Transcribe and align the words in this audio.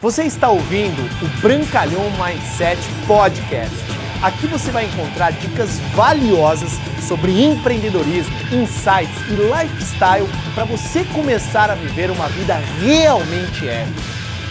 Você 0.00 0.22
está 0.22 0.48
ouvindo 0.48 1.02
o 1.24 1.40
Brancalhão 1.40 2.04
Mindset 2.12 2.80
Podcast. 3.04 3.74
Aqui 4.22 4.46
você 4.46 4.70
vai 4.70 4.84
encontrar 4.84 5.32
dicas 5.32 5.80
valiosas 5.92 6.70
sobre 7.08 7.42
empreendedorismo, 7.42 8.32
insights 8.52 9.18
e 9.28 9.34
lifestyle 9.34 10.28
para 10.54 10.64
você 10.64 11.04
começar 11.06 11.68
a 11.68 11.74
viver 11.74 12.12
uma 12.12 12.28
vida 12.28 12.54
realmente 12.80 13.68
épica. 13.68 14.00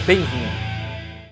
Bem-vindo! 0.06 0.52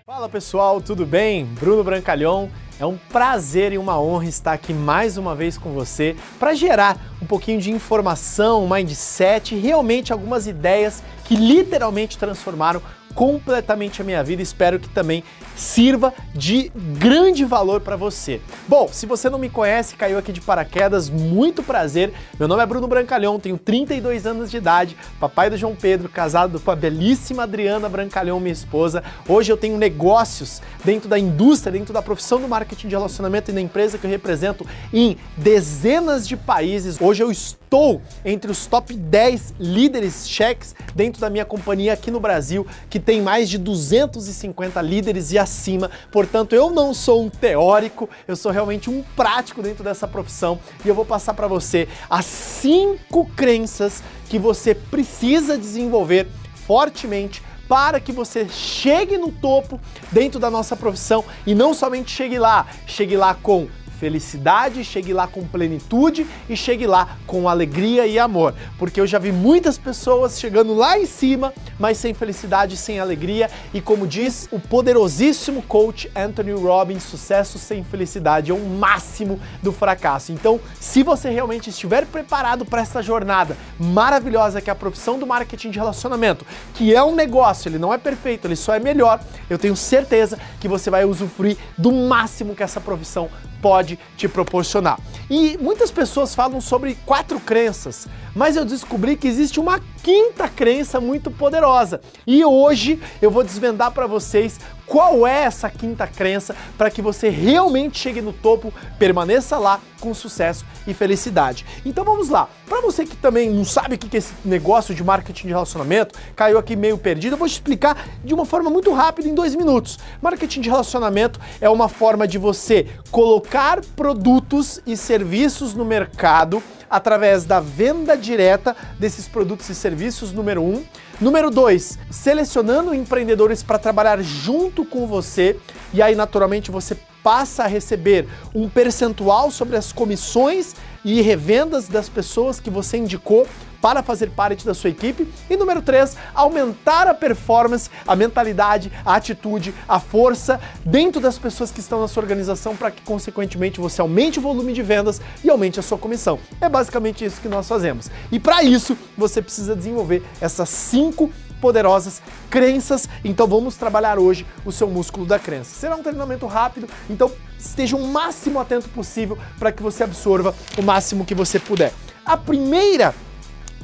Fala 0.07 0.31
pessoal, 0.31 0.81
tudo 0.81 1.05
bem? 1.05 1.45
Bruno 1.45 1.85
Brancalhão. 1.85 2.49
É 2.81 2.87
um 2.87 2.97
prazer 2.97 3.73
e 3.73 3.79
uma 3.79 4.01
honra 4.01 4.27
estar 4.27 4.53
aqui 4.53 4.73
mais 4.73 5.19
uma 5.19 5.35
vez 5.35 5.59
com 5.59 5.73
você 5.73 6.17
para 6.39 6.55
gerar 6.55 6.97
um 7.21 7.27
pouquinho 7.27 7.61
de 7.61 7.71
informação, 7.71 8.67
mindset 8.67 9.55
realmente 9.57 10.13
algumas 10.13 10.47
ideias 10.47 11.03
que 11.25 11.37
literalmente 11.37 12.17
transformaram 12.17 12.81
completamente 13.17 14.03
a 14.03 14.05
minha 14.05 14.23
vida. 14.23 14.43
Espero 14.43 14.79
que 14.79 14.89
também 14.91 15.25
sirva 15.57 16.13
de 16.35 16.71
grande 16.99 17.45
valor 17.45 17.81
para 17.81 17.97
você. 17.97 18.43
Bom, 18.69 18.89
se 18.93 19.07
você 19.07 19.31
não 19.31 19.39
me 19.39 19.49
conhece, 19.49 19.97
caiu 19.97 20.19
aqui 20.19 20.31
de 20.31 20.41
paraquedas, 20.43 21.09
muito 21.09 21.63
prazer. 21.63 22.13
Meu 22.39 22.47
nome 22.47 22.63
é 22.63 22.67
Bruno 22.67 22.87
Brancalhão, 22.87 23.41
tenho 23.41 23.57
32 23.57 24.27
anos 24.27 24.51
de 24.51 24.59
idade, 24.59 24.97
papai 25.19 25.49
do 25.49 25.57
João 25.57 25.75
Pedro, 25.75 26.11
casado 26.11 26.61
com 26.61 26.71
a 26.71 26.77
belíssima 26.77 27.45
Adriana 27.45 27.89
Brancalhão, 27.89 28.39
minha 28.39 28.53
esposa. 28.53 29.03
Hoje 29.27 29.51
eu 29.51 29.57
tenho 29.57 29.79
negócios 29.79 30.61
dentro 30.85 31.09
da 31.09 31.19
indústria, 31.19 31.73
dentro 31.73 31.95
da 31.95 32.03
profissão 32.03 32.39
do 32.39 32.47
marketing 32.47 32.89
de 32.89 32.97
relacionamento 32.97 33.51
e 33.51 33.55
na 33.55 33.63
empresa 33.63 33.97
que 33.97 34.07
eu 34.07 34.11
represento 34.11 34.67
em 34.93 35.17
dezenas 35.39 36.29
de 36.29 36.37
países. 36.37 37.01
Hoje 37.01 37.23
eu 37.23 37.31
estou 37.31 38.03
entre 38.25 38.51
os 38.51 38.67
top 38.67 38.93
10 38.93 39.55
líderes 39.59 40.29
cheques 40.29 40.75
dentro 40.95 41.21
da 41.21 41.31
minha 41.31 41.45
companhia 41.45 41.95
aqui 41.95 42.11
no 42.11 42.21
Brasil, 42.21 42.67
que 42.91 43.01
tem 43.07 43.23
mais 43.23 43.49
de 43.49 43.57
250 43.57 44.83
líderes 44.83 45.31
e 45.31 45.39
acima. 45.39 45.89
Portanto, 46.11 46.55
eu 46.55 46.71
não 46.71 46.93
sou 46.93 47.25
um 47.25 47.31
teórico, 47.31 48.11
eu 48.27 48.35
sou 48.35 48.51
realmente 48.51 48.91
um 48.91 49.03
prático 49.15 49.63
dentro 49.63 49.85
dessa 49.85 50.09
profissão 50.09 50.59
e 50.85 50.89
eu 50.89 50.95
vou 50.95 51.05
passar 51.05 51.33
para 51.33 51.47
você 51.47 51.89
as 52.11 52.27
cinco 52.27 53.25
crenças 53.37 54.03
que 54.29 54.41
você 54.41 54.75
precisa 54.75 55.57
desenvolver 55.57 56.27
fortemente 56.67 57.41
para 57.69 58.01
que 58.01 58.11
você 58.11 58.49
chegue 58.49 59.17
no 59.17 59.31
topo 59.31 59.81
dentro 60.11 60.41
da 60.41 60.51
nossa 60.51 60.77
profissão 60.77 61.25
e 61.47 61.55
não 61.55 61.73
somente 61.73 62.11
chegue 62.11 62.39
lá, 62.39 62.67
chegue 62.87 63.17
lá 63.17 63.35
com 63.35 63.69
felicidade, 63.99 64.85
chegue 64.85 65.13
lá 65.13 65.27
com 65.27 65.45
plenitude 65.47 66.27
e 66.49 66.57
chegue 66.57 66.87
lá 66.87 67.17
com 67.27 67.49
alegria 67.49 68.07
e 68.07 68.19
amor. 68.19 68.55
Porque 68.79 69.01
eu 69.01 69.07
já 69.07 69.19
vi 69.19 69.33
muitas 69.33 69.79
pessoas 69.79 70.39
chegando 70.39 70.75
lá 70.75 70.99
em 70.99 71.07
cima, 71.07 71.53
mas 71.79 71.99
sem 71.99 72.15
felicidade, 72.15 72.77
sem 72.77 72.99
alegria. 72.99 73.51
E 73.73 73.81
como 73.81 74.07
diz 74.07 74.49
o 74.53 74.61
poderosíssimo 74.61 75.63
coach 75.63 76.11
Anthony 76.15 76.53
Robbins, 76.53 77.03
sucesso 77.03 77.59
sem 77.59 77.83
felicidade 77.85 78.51
é 78.51 78.55
o 78.55 78.61
máximo 78.61 79.41
do 79.63 79.73
fracasso. 79.73 80.33
Então, 80.33 80.61
se 80.81 81.03
você 81.03 81.31
realmente 81.31 81.71
estiver 81.71 82.07
preparado 82.07 82.65
para 82.65 82.83
essa 82.83 83.03
jornada 83.03 83.57
maravilhosa 83.79 84.61
que 84.61 84.71
é 84.71 84.73
a 84.73 84.77
profissão 84.77 85.19
do 85.19 85.27
marketing 85.27 85.71
de 85.71 85.79
relacionamento, 85.79 86.45
que 86.75 86.95
é 86.95 87.03
um 87.03 87.15
negócio, 87.15 87.69
ele 87.69 87.79
não 87.79 87.93
é 87.93 87.99
perfeito, 87.99 88.47
ele 88.47 88.57
só 88.57 88.75
é 88.75 88.81
melhor, 88.81 89.21
eu 89.49 89.59
tenho 89.59 89.77
certeza 89.77 90.39
que 90.61 90.69
você 90.69 90.91
vai 90.91 91.05
usufruir 91.05 91.57
do 91.77 91.93
máximo 91.93 92.55
que 92.55 92.63
essa 92.63 92.81
profissão 92.81 93.29
pode 93.61 93.99
te 94.17 94.29
proporcionar. 94.29 94.99
E 95.29 95.59
muitas 95.59 95.91
pessoas 95.91 96.35
falam 96.35 96.61
sobre 96.61 96.97
quatro 97.05 97.41
crenças, 97.41 98.07
mas 98.35 98.57
eu 98.57 98.65
descobri 98.65 99.17
que 99.17 99.27
existe 99.27 99.59
uma 99.59 99.81
quinta 100.03 100.49
crença 100.49 101.01
muito 101.01 101.31
poderosa. 101.31 102.01
E 102.27 102.45
hoje 102.45 103.01
eu 103.21 103.31
vou 103.31 103.43
desvendar 103.43 103.91
para 103.91 104.07
vocês 104.07 104.61
qual 104.87 105.27
é 105.27 105.43
essa 105.43 105.69
quinta 105.69 106.07
crença 106.07 106.55
para 106.79 106.91
que 106.91 107.03
você 107.03 107.29
realmente 107.29 107.99
chegue 107.99 108.21
no 108.21 108.33
topo, 108.33 108.73
permaneça 108.99 109.59
lá 109.59 109.81
com 110.01 110.15
sucesso 110.15 110.65
e 110.87 110.95
felicidade. 110.95 111.65
Então 111.85 112.05
vamos 112.05 112.29
lá. 112.29 112.49
Para 112.69 112.81
você 112.81 113.05
que 113.05 113.17
também 113.17 113.51
não 113.51 113.65
sabe 113.65 113.97
o 113.97 113.99
que 113.99 114.17
é 114.17 114.19
esse 114.19 114.33
negócio 114.45 114.95
de 114.95 115.03
marketing 115.03 115.49
de 115.49 115.53
relacionamento, 115.53 116.19
caiu 116.35 116.59
aqui 116.59 116.77
meio 116.77 116.99
perdido, 116.99 117.35
eu 117.35 117.39
vou 117.39 117.49
te 117.49 117.53
explicar 117.53 118.09
de 118.25 118.35
uma 118.35 118.45
forma 118.45 118.71
muito 118.71 118.93
rápida 118.93 119.29
em 119.29 119.35
dois 119.35 119.55
minutos. 119.55 119.99
Marketing 120.21 120.61
de 120.61 120.71
relacionamento 120.71 121.41
é 121.61 121.69
uma 121.69 121.89
forma 121.89 122.27
de 122.27 122.39
você 122.39 122.87
colocar 123.11 123.81
produtos 123.97 124.81
e 124.87 124.97
serviços 124.97 125.75
no 125.75 125.85
mercado 125.85 126.63
através 126.89 127.45
da 127.45 127.61
venda 127.61 128.17
direta 128.17 128.77
desses 128.99 129.27
produtos 129.29 129.69
e 129.69 129.75
serviços, 129.75 130.33
número 130.33 130.63
um. 130.63 130.85
Número 131.19 131.51
dois, 131.51 131.99
selecionando 132.11 132.95
empreendedores 132.95 133.63
para 133.63 133.79
trabalhar 133.79 134.21
junto 134.23 134.85
com 134.85 135.07
você. 135.07 135.57
E 135.95 136.03
aí 136.03 136.15
naturalmente 136.15 136.71
você 136.71 136.95
passa 137.23 137.65
a 137.65 137.67
receber 137.67 138.29
um 138.55 138.69
percentual 138.69 139.51
sobre 139.51 139.77
as 139.77 139.93
comissões 139.93 140.77
e 141.03 141.23
revendas 141.23 141.89
das 141.89 142.09
pessoas 142.09 142.61
que 142.61 142.69
você 142.69 142.99
indicou 142.99 143.47
para 143.81 144.03
fazer 144.03 144.31
parte 144.31 144.65
da 144.65 144.75
sua 144.75 144.91
equipe. 144.91 145.29
E 145.49 145.57
número 145.57 145.83
3, 145.83 146.17
aumentar 146.35 147.09
a 147.09 147.15
performance, 147.15 147.91
a 148.07 148.17
mentalidade, 148.17 148.93
a 149.05 149.15
atitude, 149.15 149.75
a 149.89 150.01
força 150.01 150.61
dentro 150.85 151.21
das 151.21 151.39
pessoas 151.39 151.71
que 151.71 151.81
estão 151.81 152.01
na 152.01 152.09
sua 152.09 152.23
organização 152.23 152.77
para 152.77 152.91
que, 152.91 153.03
consequentemente, 153.03 153.81
você 153.81 154.01
aumente 154.01 154.39
o 154.39 154.43
volume 154.43 154.73
de 154.73 154.83
vendas 154.83 155.21
e 155.43 155.51
aumente 155.51 155.81
a 155.81 155.83
sua 155.83 155.99
comissão. 155.99 156.39
É 156.61 156.69
basicamente 156.69 157.25
isso 157.25 157.41
que 157.41 157.49
nós 157.49 157.69
fazemos. 157.69 158.11
E 158.31 158.39
para 158.39 158.63
isso, 158.63 158.97
você 159.17 159.41
precisa 159.43 159.75
desenvolver 159.75 160.23
essas 160.41 160.69
cinco 160.69 161.31
poderosas 161.61 162.23
crenças. 162.51 163.09
Então 163.25 163.47
vamos 163.47 163.77
trabalhar 163.77 164.19
hoje 164.19 164.47
o 164.65 164.73
seu 164.73 164.89
músculo 164.89 165.27
da 165.27 165.39
crença. 165.39 165.79
Será 165.79 165.97
um 165.97 166.03
treinamento 166.03 166.47
rápido, 166.47 166.89
então 167.09 167.31
esteja 167.59 167.97
o 167.97 168.07
máximo 168.07 168.61
atento 168.61 168.89
possível 168.91 169.39
para 169.59 169.73
que 169.73 169.83
você 169.83 170.05
absorva 170.05 170.55
o 170.79 170.83
máximo 170.83 171.25
que 171.25 171.35
você 171.35 171.59
puder. 171.59 171.93
A 172.25 172.37
primeira 172.37 173.15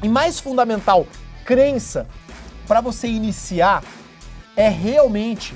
e 0.03 0.07
mais 0.09 0.39
fundamental 0.39 1.07
crença. 1.45 2.07
Para 2.67 2.81
você 2.81 3.07
iniciar 3.07 3.83
é 4.55 4.69
realmente 4.69 5.55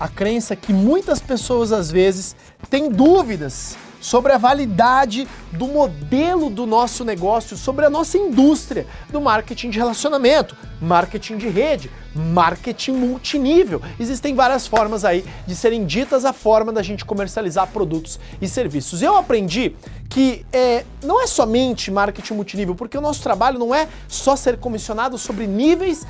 a 0.00 0.08
crença 0.08 0.56
que 0.56 0.72
muitas 0.72 1.20
pessoas 1.20 1.72
às 1.72 1.90
vezes 1.90 2.34
têm 2.68 2.90
dúvidas 2.90 3.78
sobre 4.06 4.32
a 4.32 4.38
validade 4.38 5.26
do 5.50 5.66
modelo 5.66 6.48
do 6.48 6.64
nosso 6.64 7.04
negócio, 7.04 7.56
sobre 7.56 7.84
a 7.84 7.90
nossa 7.90 8.16
indústria 8.16 8.86
do 9.10 9.20
marketing 9.20 9.68
de 9.68 9.78
relacionamento, 9.78 10.56
marketing 10.80 11.36
de 11.38 11.48
rede, 11.48 11.90
marketing 12.14 12.92
multinível. 12.92 13.82
Existem 13.98 14.32
várias 14.32 14.64
formas 14.64 15.04
aí 15.04 15.24
de 15.44 15.56
serem 15.56 15.84
ditas 15.84 16.24
a 16.24 16.32
forma 16.32 16.72
da 16.72 16.84
gente 16.84 17.04
comercializar 17.04 17.66
produtos 17.66 18.20
e 18.40 18.46
serviços. 18.46 19.02
Eu 19.02 19.16
aprendi 19.16 19.74
que 20.08 20.46
é, 20.52 20.84
não 21.02 21.20
é 21.20 21.26
somente 21.26 21.90
marketing 21.90 22.34
multinível, 22.34 22.76
porque 22.76 22.96
o 22.96 23.00
nosso 23.00 23.20
trabalho 23.24 23.58
não 23.58 23.74
é 23.74 23.88
só 24.06 24.36
ser 24.36 24.56
comissionado 24.58 25.18
sobre 25.18 25.48
níveis 25.48 26.06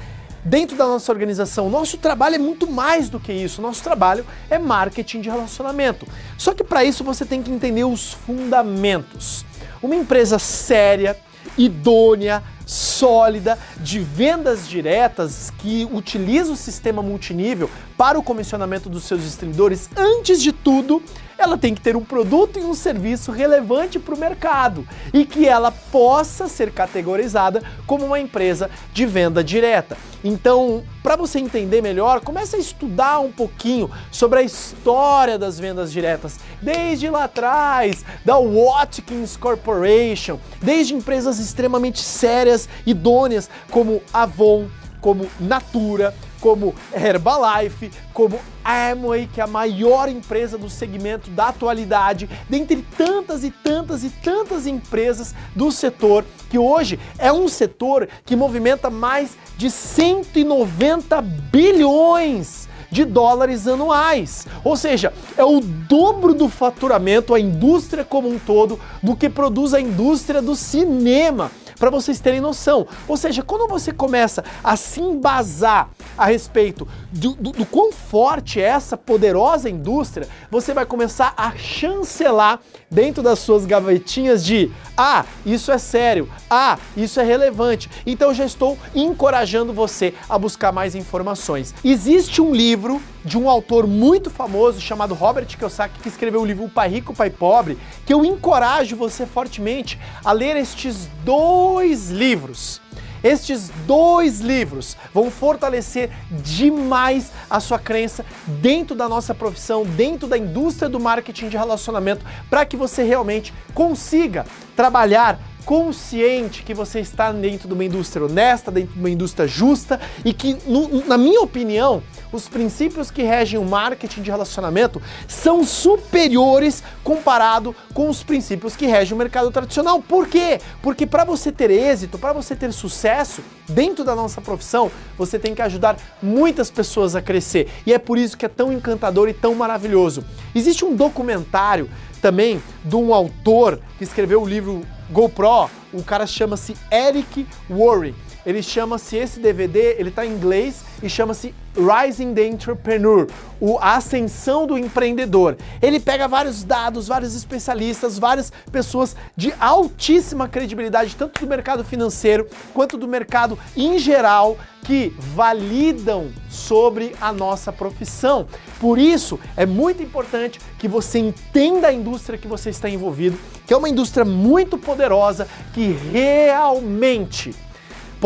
dentro 0.47 0.77
da 0.77 0.87
nossa 0.87 1.11
organização. 1.13 1.69
Nosso 1.69 1.99
trabalho 1.99 2.37
é 2.37 2.39
muito 2.39 2.71
mais 2.71 3.09
do 3.09 3.19
que 3.19 3.33
isso. 3.33 3.61
Nosso 3.61 3.83
trabalho 3.83 4.25
é 4.49 4.59
marketing 4.59 5.21
de 5.21 5.29
relacionamento. 5.29 6.07
Só 6.39 6.55
que 6.55 6.65
para 6.65 6.85
isso 6.85 7.03
você 7.03 7.25
tem 7.25 7.43
que 7.43 7.51
entender 7.51 7.85
os 7.85 8.13
fundamentos. 8.13 9.45
Uma 9.83 9.97
empresa 9.97 10.39
séria, 10.39 11.19
idônea, 11.59 12.43
sólida 12.67 13.57
de 13.79 14.01
vendas 14.01 14.69
diretas 14.69 15.53
que 15.59 15.89
utiliza 15.93 16.53
o 16.53 16.57
sistema 16.57 17.01
multinível 17.01 17.71
para 17.97 18.19
o 18.19 18.23
comissionamento 18.23 18.91
dos 18.91 19.05
seus 19.05 19.23
distribuidores, 19.23 19.89
antes 19.97 20.43
de 20.43 20.53
tudo, 20.53 21.03
ela 21.39 21.57
tem 21.57 21.75
que 21.75 21.81
ter 21.81 21.97
um 21.97 22.05
produto 22.05 22.59
e 22.59 22.63
um 22.63 22.75
serviço 22.75 23.31
relevante 23.31 23.99
para 23.99 24.15
o 24.15 24.19
mercado 24.19 24.87
e 25.13 25.25
que 25.25 25.47
ela 25.47 25.71
possa 25.71 26.49
ser 26.49 26.73
categorizada 26.73 27.63
como 27.87 28.07
uma 28.07 28.19
empresa 28.19 28.71
de 28.93 29.07
venda 29.07 29.45
direta. 29.45 29.97
Então, 30.25 30.83
para 31.03 31.15
você 31.15 31.39
entender 31.39 31.81
melhor, 31.83 32.21
comece 32.21 32.57
a 32.57 32.59
estudar 32.59 33.21
um 33.21 33.31
pouquinho 33.31 33.91
sobre 34.11 34.41
a 34.41 34.43
história 34.43 35.39
das 35.39 35.59
vendas 35.59 35.93
diretas, 35.93 36.39
desde 36.61 37.09
lá 37.09 37.25
atrás, 37.25 38.05
da 38.25 38.37
Watkins 38.39 39.37
Corporation, 39.37 40.41
desde 40.61 40.95
empresas 40.95 41.39
extremamente 41.39 42.01
sérias, 42.01 42.56
idôneas 42.87 43.51
como 43.71 44.01
Avon, 44.13 44.69
como 45.01 45.29
Natura, 45.39 46.15
como 46.41 46.75
Herbalife, 46.93 47.91
como 48.13 48.39
Amway, 48.65 49.27
que 49.27 49.41
é 49.41 49.45
a 49.45 49.47
maior 49.47 50.09
empresa 50.09 50.59
do 50.59 50.69
segmento 50.69 51.31
da 51.31 51.49
atualidade, 51.49 52.29
dentre 52.49 52.85
tantas 52.97 53.45
e 53.45 53.51
tantas 53.51 54.05
e 54.05 54.11
tantas 54.11 54.67
empresas 54.67 55.35
do 55.55 55.71
setor, 55.71 56.25
que 56.51 56.59
hoje 56.59 56.99
é 57.19 57.33
um 57.33 57.49
setor 57.49 58.09
que 58.25 58.37
movimenta 58.37 58.91
mais 58.91 59.37
de 59.57 59.71
190 59.71 61.21
bilhões 61.23 62.66
de 62.97 63.05
dólares 63.05 63.69
anuais. 63.69 64.47
Ou 64.65 64.75
seja, 64.75 65.13
é 65.37 65.45
o 65.45 65.61
dobro 65.61 66.33
do 66.33 66.49
faturamento, 66.49 67.35
a 67.35 67.41
indústria 67.41 68.05
como 68.05 68.27
um 68.27 68.39
todo, 68.39 68.81
do 69.03 69.15
que 69.15 69.29
produz 69.29 69.75
a 69.75 69.81
indústria 69.81 70.41
do 70.41 70.57
cinema 70.57 71.51
para 71.79 71.91
vocês 71.91 72.19
terem 72.19 72.41
noção. 72.41 72.87
Ou 73.07 73.19
seja, 73.19 73.43
quando 73.43 73.69
você 73.69 73.93
começa 73.93 74.43
a 74.65 74.77
se 74.77 75.03
embasar 75.03 75.91
a 76.17 76.27
respeito 76.27 76.87
do, 77.13 77.33
do, 77.33 77.53
do 77.53 77.67
quão 77.67 77.93
forte 77.93 78.61
é 78.61 78.65
essa 78.65 78.97
poderosa 78.97 79.69
indústria, 79.71 80.29
você 80.51 80.75
vai 80.75 80.87
começar 80.87 81.35
a 81.37 81.53
chancelar 81.57 82.61
dentro 82.91 83.23
das 83.23 83.39
suas 83.39 83.65
gavetinhas 83.67 84.45
de 84.45 84.71
ah, 84.97 85.25
isso 85.45 85.71
é 85.71 85.79
sério, 85.79 86.29
ah, 86.51 86.79
isso 86.97 87.21
é 87.21 87.25
relevante. 87.25 87.91
Então 88.07 88.33
já 88.33 88.45
estou 88.45 88.79
encorajando 88.95 89.73
você 89.73 90.15
a 90.29 90.39
buscar 90.39 90.73
mais 90.73 90.95
informações. 90.95 91.75
Existe 91.85 92.41
um 92.41 92.55
livro 92.55 93.01
de 93.25 93.37
um 93.37 93.51
autor 93.51 93.87
muito 93.87 94.31
famoso 94.31 94.81
chamado 94.81 95.13
Robert 95.13 95.47
Kiyosaki 95.47 96.01
que 96.01 96.09
escreveu 96.09 96.41
o 96.41 96.47
livro 96.47 96.65
O 96.65 96.71
Pai 96.71 96.89
Rico, 96.89 97.13
o 97.13 97.17
Pai 97.17 97.29
Pobre, 97.29 97.77
que 98.07 98.15
eu 98.15 98.25
encorajo 98.25 98.97
você 98.97 99.27
fortemente 99.27 99.99
a 100.25 100.33
ler 100.33 100.57
estes 100.57 101.09
dois 101.25 102.11
livros. 102.11 102.81
Estes 103.23 103.71
dois 103.87 104.41
livros 104.41 104.97
vão 105.13 105.31
fortalecer 105.31 106.11
demais 106.31 107.33
a 107.49 107.61
sua 107.61 107.79
crença 107.79 108.25
dentro 108.47 108.95
da 108.95 109.09
nossa 109.09 109.35
profissão, 109.35 109.85
dentro 109.85 110.29
da 110.29 110.39
indústria 110.39 110.89
do 110.89 111.01
marketing 111.01 111.49
de 111.49 111.57
relacionamento, 111.57 112.25
para 112.49 112.65
que 112.65 112.77
você 112.77 113.03
realmente 113.03 113.53
consiga 113.75 114.45
trabalhar 114.75 115.39
consciente 115.67 116.63
que 116.63 116.73
você 116.73 117.01
está 117.01 117.33
dentro 117.33 117.67
de 117.67 117.75
uma 117.75 117.85
indústria 117.85 118.25
honesta, 118.25 118.71
dentro 118.71 118.95
de 118.95 119.01
uma 119.01 119.11
indústria 119.11 119.49
justa 119.49 120.01
e 120.25 120.33
que, 120.33 120.57
no, 120.65 121.05
na 121.05 121.19
minha 121.19 121.41
opinião, 121.43 122.05
os 122.33 122.49
princípios 122.49 123.11
que 123.11 123.25
regem 123.25 123.59
o 123.59 123.65
marketing 123.65 124.23
de 124.23 124.31
relacionamento 124.31 125.03
são 125.27 125.65
superiores 125.65 126.85
comparado 127.03 127.75
com 127.93 128.09
os 128.09 128.23
princípios 128.23 128.77
que 128.77 128.87
regem 128.87 129.15
o 129.15 129.19
mercado 129.19 129.51
tradicional. 129.51 130.01
Por 130.01 130.29
quê? 130.29 130.61
Porque 130.81 131.05
para 131.05 131.25
você 131.25 131.51
ter 131.51 131.73
êxito, 131.73 132.17
para 132.17 132.33
você 132.33 132.55
ter 132.55 132.73
sucesso 132.73 133.43
dentro 133.69 134.05
da 134.05 134.15
nossa 134.15 134.41
profissão, 134.41 134.89
você 135.19 135.37
tem 135.37 135.53
que 135.53 135.63
ajudar 135.63 135.97
muitas 136.23 136.71
pessoas 136.71 137.17
a 137.17 137.21
crescer. 137.21 137.69
E 137.85 137.93
é 137.93 137.99
por 137.99 138.19
isso 138.19 138.39
que 138.39 138.47
é 138.47 138.49
tão 138.49 138.73
encantador 138.73 139.29
e 139.29 139.35
tão 139.35 139.53
maravilhoso. 139.53 140.25
Existe 140.55 140.85
um 140.85 140.95
documentário 140.95 141.91
também 142.23 142.63
de 142.85 142.95
um 142.95 143.13
autor 143.13 143.81
que 143.99 144.05
escreveu 144.05 144.43
o 144.43 144.49
livro 144.49 144.87
GoPro, 145.11 145.71
o 145.93 146.03
cara 146.03 146.27
chama-se 146.27 146.75
Eric 146.91 147.47
Worre. 147.71 148.15
Ele 148.47 148.63
chama-se 148.63 149.17
esse 149.17 149.41
DVD, 149.41 149.97
ele 149.99 150.11
está 150.11 150.25
em 150.25 150.31
inglês 150.31 150.85
e 151.03 151.11
chama-se 151.11 151.53
Rising 151.77 152.33
the 152.33 152.47
Entrepreneur, 152.47 153.27
o 153.61 153.77
a 153.79 153.97
ascensão 153.97 154.69
do 154.69 154.79
empreendedor. 154.79 155.57
Ele 155.83 155.99
pega 155.99 156.29
vários 156.29 156.63
dados, 156.63 157.09
vários 157.09 157.35
especialistas, 157.35 158.21
várias 158.21 158.53
pessoas 158.71 159.17
de 159.37 159.53
altíssima 159.59 160.49
credibilidade, 160.49 161.17
tanto 161.17 161.41
do 161.41 161.47
mercado 161.49 161.83
financeiro 161.83 162.47
quanto 162.73 162.97
do 162.97 163.09
mercado 163.09 163.59
em 163.77 163.99
geral, 163.99 164.57
que 164.85 165.13
validam 165.35 166.31
sobre 166.49 167.17
a 167.21 167.33
nossa 167.33 167.73
profissão. 167.73 168.47
Por 168.79 168.97
isso, 168.97 169.41
é 169.57 169.67
muito 169.67 170.01
importante 170.01 170.61
que 170.79 170.87
você 170.87 171.19
entenda 171.19 171.89
a 171.89 171.93
indústria 171.93 172.39
que 172.39 172.47
você 172.47 172.71
está 172.71 172.89
envolvido, 172.89 173.37
que 173.67 173.75
é 173.75 173.77
uma 173.77 173.89
indústria 173.89 174.25
muito 174.25 174.79
poderosa 174.79 175.49
que 175.75 175.91
realmente 176.13 177.53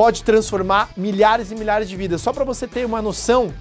pode 0.00 0.24
transformar 0.24 0.88
milhares 0.96 1.52
e 1.52 1.54
milhares 1.54 1.86
de 1.86 1.94
vidas. 1.94 2.22
Só 2.22 2.32
para 2.32 2.42
você 2.42 2.66
ter 2.66 2.86
uma 2.86 3.02
noção, 3.02 3.52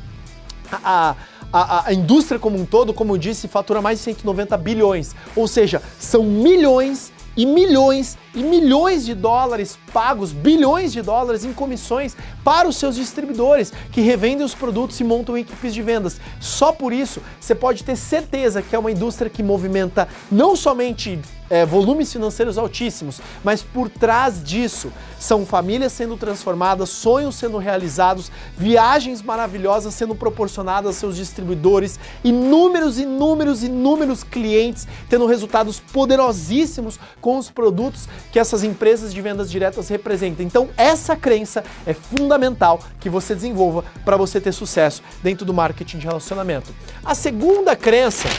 a, 0.71 1.13
a, 1.51 1.87
a, 1.89 1.93
indústria 1.93 2.39
como 2.39 2.57
um 2.57 2.65
todo, 2.65 2.93
como 2.93 3.13
eu 3.13 3.17
disse, 3.17 3.45
fatura 3.49 3.81
mais 3.81 3.97
de 3.97 4.05
190 4.05 4.55
bilhões. 4.55 5.13
Ou 5.35 5.49
seja, 5.49 5.81
são 5.99 6.23
milhões 6.23 7.11
e 7.35 7.45
milhões 7.45 8.17
e 8.39 8.43
milhões 8.43 9.05
de 9.05 9.13
dólares 9.13 9.77
pagos, 9.91 10.31
bilhões 10.31 10.93
de 10.93 11.01
dólares 11.01 11.43
em 11.43 11.51
comissões 11.51 12.15
para 12.43 12.67
os 12.67 12.77
seus 12.77 12.95
distribuidores 12.95 13.73
que 13.91 14.01
revendem 14.01 14.45
os 14.45 14.55
produtos 14.55 14.99
e 14.99 15.03
montam 15.03 15.37
equipes 15.37 15.73
de 15.73 15.81
vendas. 15.81 16.19
Só 16.39 16.71
por 16.71 16.93
isso 16.93 17.21
você 17.39 17.53
pode 17.53 17.83
ter 17.83 17.95
certeza 17.95 18.61
que 18.61 18.75
é 18.75 18.79
uma 18.79 18.91
indústria 18.91 19.29
que 19.29 19.43
movimenta 19.43 20.07
não 20.31 20.55
somente 20.55 21.19
é, 21.49 21.65
volumes 21.65 22.13
financeiros 22.13 22.57
altíssimos, 22.57 23.19
mas 23.43 23.63
por 23.63 23.89
trás 23.89 24.43
disso 24.43 24.91
são 25.19 25.45
famílias 25.45 25.91
sendo 25.91 26.15
transformadas, 26.15 26.89
sonhos 26.89 27.35
sendo 27.35 27.57
realizados, 27.57 28.31
viagens 28.55 29.21
maravilhosas 29.21 29.93
sendo 29.93 30.15
proporcionadas 30.15 30.87
aos 30.87 30.95
seus 30.97 31.15
distribuidores, 31.15 31.99
inúmeros, 32.23 32.99
inúmeros, 32.99 33.63
inúmeros 33.63 34.23
clientes 34.23 34.87
tendo 35.09 35.25
resultados 35.25 35.79
poderosíssimos 35.79 36.99
com 37.19 37.37
os 37.37 37.49
produtos 37.49 38.07
que 38.31 38.39
essas 38.39 38.63
empresas 38.63 39.13
de 39.13 39.21
vendas 39.21 39.49
diretas 39.49 39.89
representam. 39.89 40.45
Então, 40.45 40.69
essa 40.77 41.15
crença 41.15 41.63
é 41.85 41.93
fundamental 41.93 42.79
que 42.99 43.09
você 43.09 43.33
desenvolva 43.33 43.83
para 44.05 44.17
você 44.17 44.39
ter 44.39 44.51
sucesso 44.51 45.01
dentro 45.23 45.45
do 45.45 45.53
marketing 45.53 45.97
de 45.97 46.07
relacionamento. 46.07 46.73
A 47.03 47.15
segunda 47.15 47.75
crença, 47.75 48.29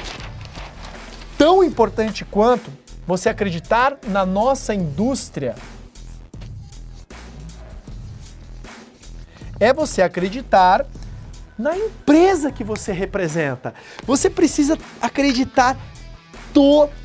tão 1.37 1.65
importante 1.65 2.25
quanto, 2.25 2.71
você 3.07 3.29
acreditar 3.29 3.99
na 4.07 4.25
nossa 4.25 4.73
indústria 4.75 5.55
é 9.59 9.73
você 9.73 10.01
acreditar 10.01 10.87
na 11.59 11.77
empresa 11.77 12.51
que 12.51 12.65
você 12.65 12.93
representa. 12.93 13.75
Você 14.07 14.31
precisa 14.31 14.79
acreditar 15.03 15.77
totalmente 16.55 17.00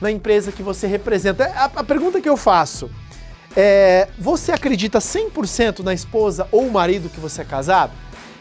na 0.00 0.10
empresa 0.10 0.52
que 0.52 0.62
você 0.62 0.86
representa. 0.86 1.44
A, 1.54 1.64
a 1.64 1.84
pergunta 1.84 2.20
que 2.20 2.28
eu 2.28 2.36
faço 2.36 2.90
é: 3.56 4.08
você 4.18 4.52
acredita 4.52 4.98
100% 4.98 5.80
na 5.80 5.92
esposa 5.92 6.48
ou 6.50 6.70
marido 6.70 7.08
que 7.08 7.20
você 7.20 7.42
é 7.42 7.44
casado? 7.44 7.92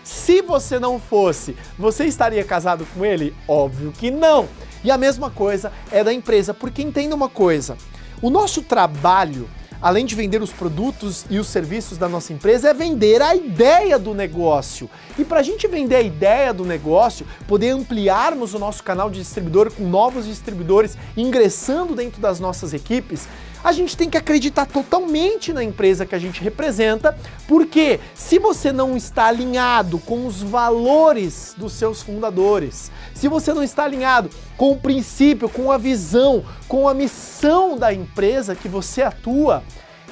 Se 0.03 0.41
você 0.41 0.79
não 0.79 0.99
fosse, 0.99 1.55
você 1.77 2.05
estaria 2.05 2.43
casado 2.43 2.87
com 2.93 3.05
ele? 3.05 3.35
Óbvio 3.47 3.91
que 3.91 4.09
não. 4.09 4.47
E 4.83 4.89
a 4.89 4.97
mesma 4.97 5.29
coisa 5.29 5.71
é 5.91 6.03
da 6.03 6.11
empresa, 6.11 6.53
porque 6.53 6.81
entenda 6.81 7.15
uma 7.15 7.29
coisa: 7.29 7.77
o 8.21 8.29
nosso 8.29 8.61
trabalho, 8.61 9.49
além 9.81 10.05
de 10.05 10.15
vender 10.15 10.41
os 10.41 10.53
produtos 10.53 11.25
e 11.29 11.39
os 11.39 11.47
serviços 11.47 11.97
da 11.97 12.07
nossa 12.07 12.31
empresa, 12.31 12.69
é 12.69 12.73
vender 12.73 13.21
a 13.21 13.35
ideia 13.35 13.97
do 13.97 14.13
negócio. 14.13 14.89
E 15.17 15.25
para 15.25 15.39
a 15.39 15.43
gente 15.43 15.67
vender 15.67 15.95
a 15.95 16.01
ideia 16.01 16.53
do 16.53 16.63
negócio, 16.63 17.25
poder 17.47 17.69
ampliarmos 17.69 18.53
o 18.53 18.59
nosso 18.59 18.83
canal 18.83 19.09
de 19.09 19.19
distribuidor 19.19 19.71
com 19.71 19.83
novos 19.83 20.25
distribuidores 20.25 20.97
ingressando 21.17 21.95
dentro 21.95 22.21
das 22.21 22.39
nossas 22.39 22.73
equipes, 22.73 23.27
a 23.63 23.71
gente 23.71 23.95
tem 23.95 24.09
que 24.09 24.17
acreditar 24.17 24.65
totalmente 24.65 25.53
na 25.53 25.63
empresa 25.63 26.05
que 26.05 26.15
a 26.15 26.19
gente 26.19 26.41
representa, 26.41 27.17
porque 27.47 27.99
se 28.15 28.39
você 28.39 28.71
não 28.71 28.97
está 28.97 29.25
alinhado 29.25 29.99
com 29.99 30.25
os 30.25 30.41
valores 30.41 31.53
dos 31.57 31.73
seus 31.73 32.01
fundadores, 32.01 32.91
se 33.13 33.27
você 33.27 33.53
não 33.53 33.63
está 33.63 33.83
alinhado 33.83 34.29
com 34.57 34.71
o 34.71 34.79
princípio, 34.79 35.49
com 35.49 35.71
a 35.71 35.77
visão, 35.77 36.43
com 36.67 36.87
a 36.87 36.93
missão 36.93 37.77
da 37.77 37.93
empresa 37.93 38.55
que 38.55 38.67
você 38.67 39.03
atua, 39.03 39.63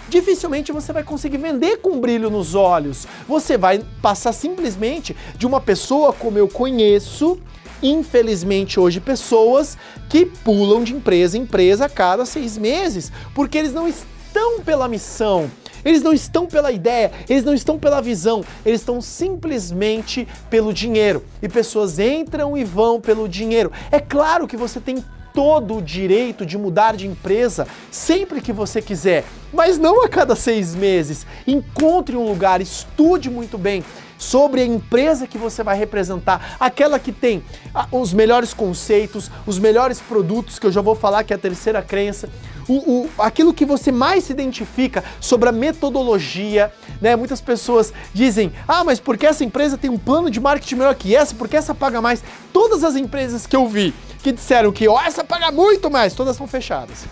dificilmente 0.10 0.72
você 0.72 0.92
vai 0.92 1.04
conseguir 1.04 1.38
vender 1.38 1.78
com 1.78 2.00
brilho 2.00 2.30
nos 2.30 2.56
olhos. 2.56 3.08
Você 3.28 3.58
vai 3.58 3.84
passar 4.02 4.34
simplesmente 4.34 5.16
de 5.36 5.46
uma 5.46 5.62
pessoa 5.62 6.12
como 6.12 6.38
eu 6.38 6.48
conheço 6.48 7.40
infelizmente, 7.82 8.80
hoje, 8.80 9.00
pessoas 9.00 9.78
que 10.10 10.26
pulam 10.26 10.84
de 10.84 10.94
empresa 10.94 11.38
em 11.38 11.42
empresa 11.42 11.86
a 11.86 11.90
cada 11.90 12.26
seis 12.26 12.58
meses, 12.58 13.12
porque 13.34 13.58
eles 13.58 13.74
não 13.74 13.88
estão 13.88 14.62
pela 14.62 14.88
missão. 14.88 15.50
Eles 15.84 16.02
não 16.02 16.12
estão 16.12 16.46
pela 16.46 16.72
ideia, 16.72 17.12
eles 17.30 17.44
não 17.44 17.54
estão 17.54 17.80
pela 17.80 18.02
visão, 18.02 18.44
eles 18.66 18.82
estão 18.82 19.02
simplesmente 19.02 20.28
pelo 20.50 20.74
dinheiro. 20.74 21.24
E 21.42 21.48
pessoas 21.48 22.00
entram 22.00 22.58
e 22.58 22.64
vão 22.64 23.00
pelo 23.00 23.30
dinheiro. 23.30 23.72
É 23.90 24.00
claro 24.00 24.48
que 24.48 24.58
você 24.58 24.80
tem 24.80 25.04
todo 25.34 25.78
o 25.78 25.82
direito 25.82 26.46
de 26.46 26.58
mudar 26.58 26.96
de 26.96 27.08
empresa 27.08 27.68
sempre 27.90 28.42
que 28.42 28.52
você 28.52 28.82
quiser, 28.82 29.24
mas 29.54 29.78
não 29.78 30.04
a 30.04 30.10
cada 30.10 30.36
seis 30.36 30.76
meses. 30.76 31.26
Encontre 31.48 32.16
um 32.16 32.28
lugar, 32.28 32.62
estude 32.62 33.30
muito 33.30 33.58
bem 33.58 33.84
sobre 34.20 34.62
a 34.62 34.66
empresa 34.66 35.26
que 35.26 35.38
você 35.38 35.64
vai 35.64 35.78
representar, 35.78 36.58
aquela 36.60 37.00
que 37.00 37.12
tem 37.12 37.44
ah, 37.74 37.88
os 37.92 38.14
melhores 38.14 38.54
conceitos, 38.54 39.32
os 39.48 39.58
melhores 39.58 40.00
produtos, 40.00 40.60
que 40.60 40.68
eu 40.68 40.72
já 40.72 40.82
vou 40.82 40.94
falar 40.94 41.24
que 41.24 41.34
é 41.34 41.36
a 41.36 41.40
terceira 41.40 41.82
crença, 41.82 42.30
o, 42.68 42.76
o, 42.76 43.10
aquilo 43.18 43.54
que 43.54 43.66
você 43.66 43.92
mais 43.92 44.26
se 44.26 44.32
identifica 44.32 45.04
sobre 45.20 45.50
a 45.50 45.52
metodologia, 45.52 46.72
né? 47.02 47.16
Muitas 47.16 47.42
pessoas 47.42 47.92
dizem, 48.14 48.52
ah, 48.68 48.84
mas 48.84 49.00
porque 49.00 49.26
essa 49.26 49.44
empresa 49.44 49.78
tem 49.78 49.90
um 49.90 49.98
plano 49.98 50.30
de 50.30 50.40
marketing 50.40 50.76
melhor 50.76 50.94
que 50.94 51.16
essa, 51.16 51.34
porque 51.34 51.58
essa 51.58 51.74
paga 51.74 52.00
mais. 52.00 52.24
Todas 52.54 52.84
as 52.84 52.96
empresas 52.96 53.48
que 53.48 53.56
eu 53.56 53.68
vi 53.68 53.94
que 54.22 54.32
disseram 54.32 54.72
que 54.72 54.88
oh, 54.88 55.00
essa 55.00 55.24
paga 55.24 55.52
muito 55.52 55.90
mais, 55.90 56.14
todas 56.14 56.36
são 56.36 56.46
fechadas. 56.46 57.06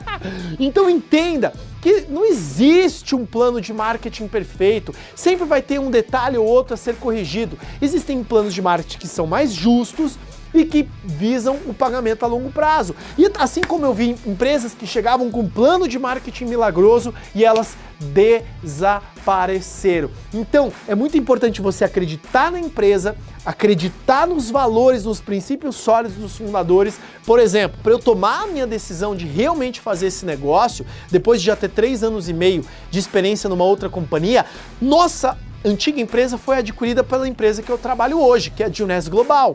então 0.58 0.88
entenda 0.88 1.52
que 1.84 2.06
não 2.08 2.24
existe 2.24 3.14
um 3.14 3.26
plano 3.26 3.60
de 3.60 3.70
marketing 3.70 4.26
perfeito, 4.26 4.94
sempre 5.14 5.44
vai 5.44 5.60
ter 5.60 5.78
um 5.78 5.90
detalhe 5.90 6.38
ou 6.38 6.46
outro 6.46 6.72
a 6.72 6.78
ser 6.78 6.94
corrigido. 6.96 7.58
Existem 7.78 8.24
planos 8.24 8.54
de 8.54 8.62
marketing 8.62 8.96
que 8.96 9.06
são 9.06 9.26
mais 9.26 9.52
justos, 9.52 10.16
e 10.54 10.64
que 10.64 10.88
visam 11.02 11.58
o 11.66 11.74
pagamento 11.74 12.22
a 12.22 12.28
longo 12.28 12.50
prazo. 12.50 12.94
E 13.18 13.28
assim 13.38 13.60
como 13.60 13.84
eu 13.84 13.92
vi 13.92 14.16
empresas 14.24 14.72
que 14.72 14.86
chegavam 14.86 15.28
com 15.28 15.40
um 15.40 15.48
plano 15.48 15.88
de 15.88 15.98
marketing 15.98 16.44
milagroso 16.44 17.12
e 17.34 17.44
elas 17.44 17.76
desapareceram. 18.04 20.10
Então, 20.32 20.72
é 20.86 20.94
muito 20.94 21.18
importante 21.18 21.60
você 21.60 21.84
acreditar 21.84 22.52
na 22.52 22.60
empresa, 22.60 23.16
acreditar 23.44 24.26
nos 24.26 24.50
valores, 24.50 25.04
nos 25.04 25.20
princípios 25.20 25.76
sólidos 25.76 26.16
dos 26.16 26.36
fundadores. 26.36 26.98
Por 27.26 27.38
exemplo, 27.38 27.78
para 27.82 27.92
eu 27.92 27.98
tomar 27.98 28.44
a 28.44 28.46
minha 28.46 28.66
decisão 28.66 29.16
de 29.16 29.26
realmente 29.26 29.80
fazer 29.80 30.06
esse 30.06 30.24
negócio, 30.24 30.86
depois 31.10 31.40
de 31.40 31.46
já 31.46 31.56
ter 31.56 31.70
três 31.70 32.02
anos 32.02 32.28
e 32.28 32.32
meio 32.32 32.64
de 32.90 32.98
experiência 32.98 33.48
numa 33.48 33.64
outra 33.64 33.88
companhia, 33.88 34.44
nossa 34.80 35.36
antiga 35.64 36.00
empresa 36.00 36.36
foi 36.36 36.58
adquirida 36.58 37.02
pela 37.02 37.26
empresa 37.26 37.62
que 37.62 37.70
eu 37.70 37.78
trabalho 37.78 38.20
hoje, 38.20 38.50
que 38.50 38.62
é 38.62 38.66
a 38.66 38.70
Juness 38.70 39.08
Global. 39.08 39.54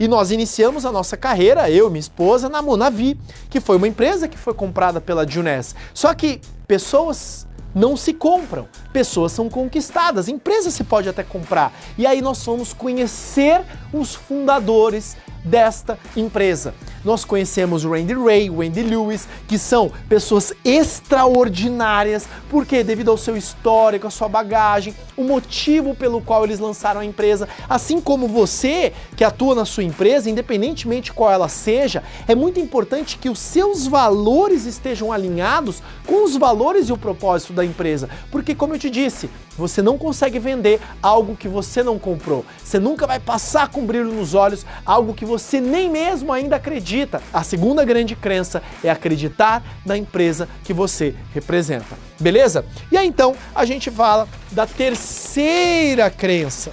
E 0.00 0.08
nós 0.08 0.30
iniciamos 0.30 0.86
a 0.86 0.92
nossa 0.92 1.14
carreira, 1.14 1.70
eu 1.70 1.88
e 1.88 1.90
minha 1.90 2.00
esposa, 2.00 2.48
na 2.48 2.62
Monavi, 2.62 3.20
que 3.50 3.60
foi 3.60 3.76
uma 3.76 3.86
empresa 3.86 4.26
que 4.26 4.38
foi 4.38 4.54
comprada 4.54 4.98
pela 4.98 5.28
Juness. 5.28 5.74
Só 5.92 6.14
que 6.14 6.40
pessoas 6.66 7.46
não 7.74 7.96
se 7.96 8.12
compram, 8.12 8.68
pessoas 8.92 9.32
são 9.32 9.48
conquistadas, 9.48 10.28
empresas 10.28 10.74
se 10.74 10.84
pode 10.84 11.08
até 11.08 11.22
comprar. 11.22 11.72
E 11.96 12.06
aí 12.06 12.20
nós 12.20 12.44
fomos 12.44 12.72
conhecer 12.72 13.62
os 13.92 14.14
fundadores 14.14 15.16
desta 15.44 15.98
empresa. 16.16 16.74
Nós 17.02 17.24
conhecemos 17.24 17.84
Randy 17.84 18.12
Ray, 18.12 18.50
Wendy 18.50 18.82
Lewis, 18.82 19.26
que 19.48 19.58
são 19.58 19.90
pessoas 20.08 20.52
extraordinárias, 20.64 22.28
porque 22.50 22.84
devido 22.84 23.10
ao 23.10 23.16
seu 23.16 23.36
histórico, 23.36 24.06
à 24.06 24.10
sua 24.10 24.28
bagagem, 24.28 24.94
o 25.16 25.24
motivo 25.24 25.94
pelo 25.94 26.20
qual 26.20 26.44
eles 26.44 26.58
lançaram 26.58 27.00
a 27.00 27.04
empresa, 27.04 27.48
assim 27.68 28.00
como 28.00 28.28
você 28.28 28.92
que 29.16 29.24
atua 29.24 29.54
na 29.54 29.64
sua 29.64 29.82
empresa, 29.82 30.28
independentemente 30.28 31.12
qual 31.12 31.32
ela 31.32 31.48
seja, 31.48 32.02
é 32.28 32.34
muito 32.34 32.60
importante 32.60 33.16
que 33.16 33.30
os 33.30 33.38
seus 33.38 33.86
valores 33.86 34.66
estejam 34.66 35.10
alinhados 35.10 35.82
com 36.06 36.24
os 36.24 36.36
valores 36.36 36.88
e 36.88 36.92
o 36.92 36.98
propósito 36.98 37.54
da 37.54 37.64
empresa, 37.64 38.10
porque 38.30 38.54
como 38.54 38.74
eu 38.74 38.78
te 38.78 38.90
disse, 38.90 39.30
você 39.56 39.82
não 39.82 39.98
consegue 39.98 40.38
vender 40.38 40.80
algo 41.02 41.36
que 41.36 41.48
você 41.48 41.82
não 41.82 41.98
comprou. 41.98 42.44
Você 42.62 42.78
nunca 42.78 43.06
vai 43.06 43.20
passar 43.20 43.68
com 43.68 43.84
brilho 43.84 44.12
nos 44.12 44.34
olhos 44.34 44.64
algo 44.86 45.12
que 45.12 45.24
você 45.30 45.60
nem 45.60 45.88
mesmo 45.88 46.32
ainda 46.32 46.56
acredita. 46.56 47.22
A 47.32 47.44
segunda 47.44 47.84
grande 47.84 48.16
crença 48.16 48.60
é 48.82 48.90
acreditar 48.90 49.62
na 49.86 49.96
empresa 49.96 50.48
que 50.64 50.72
você 50.72 51.14
representa. 51.32 51.96
Beleza? 52.18 52.64
E 52.90 52.96
aí 52.98 53.06
então 53.06 53.36
a 53.54 53.64
gente 53.64 53.90
fala 53.90 54.28
da 54.50 54.66
terceira 54.66 56.10
crença 56.10 56.72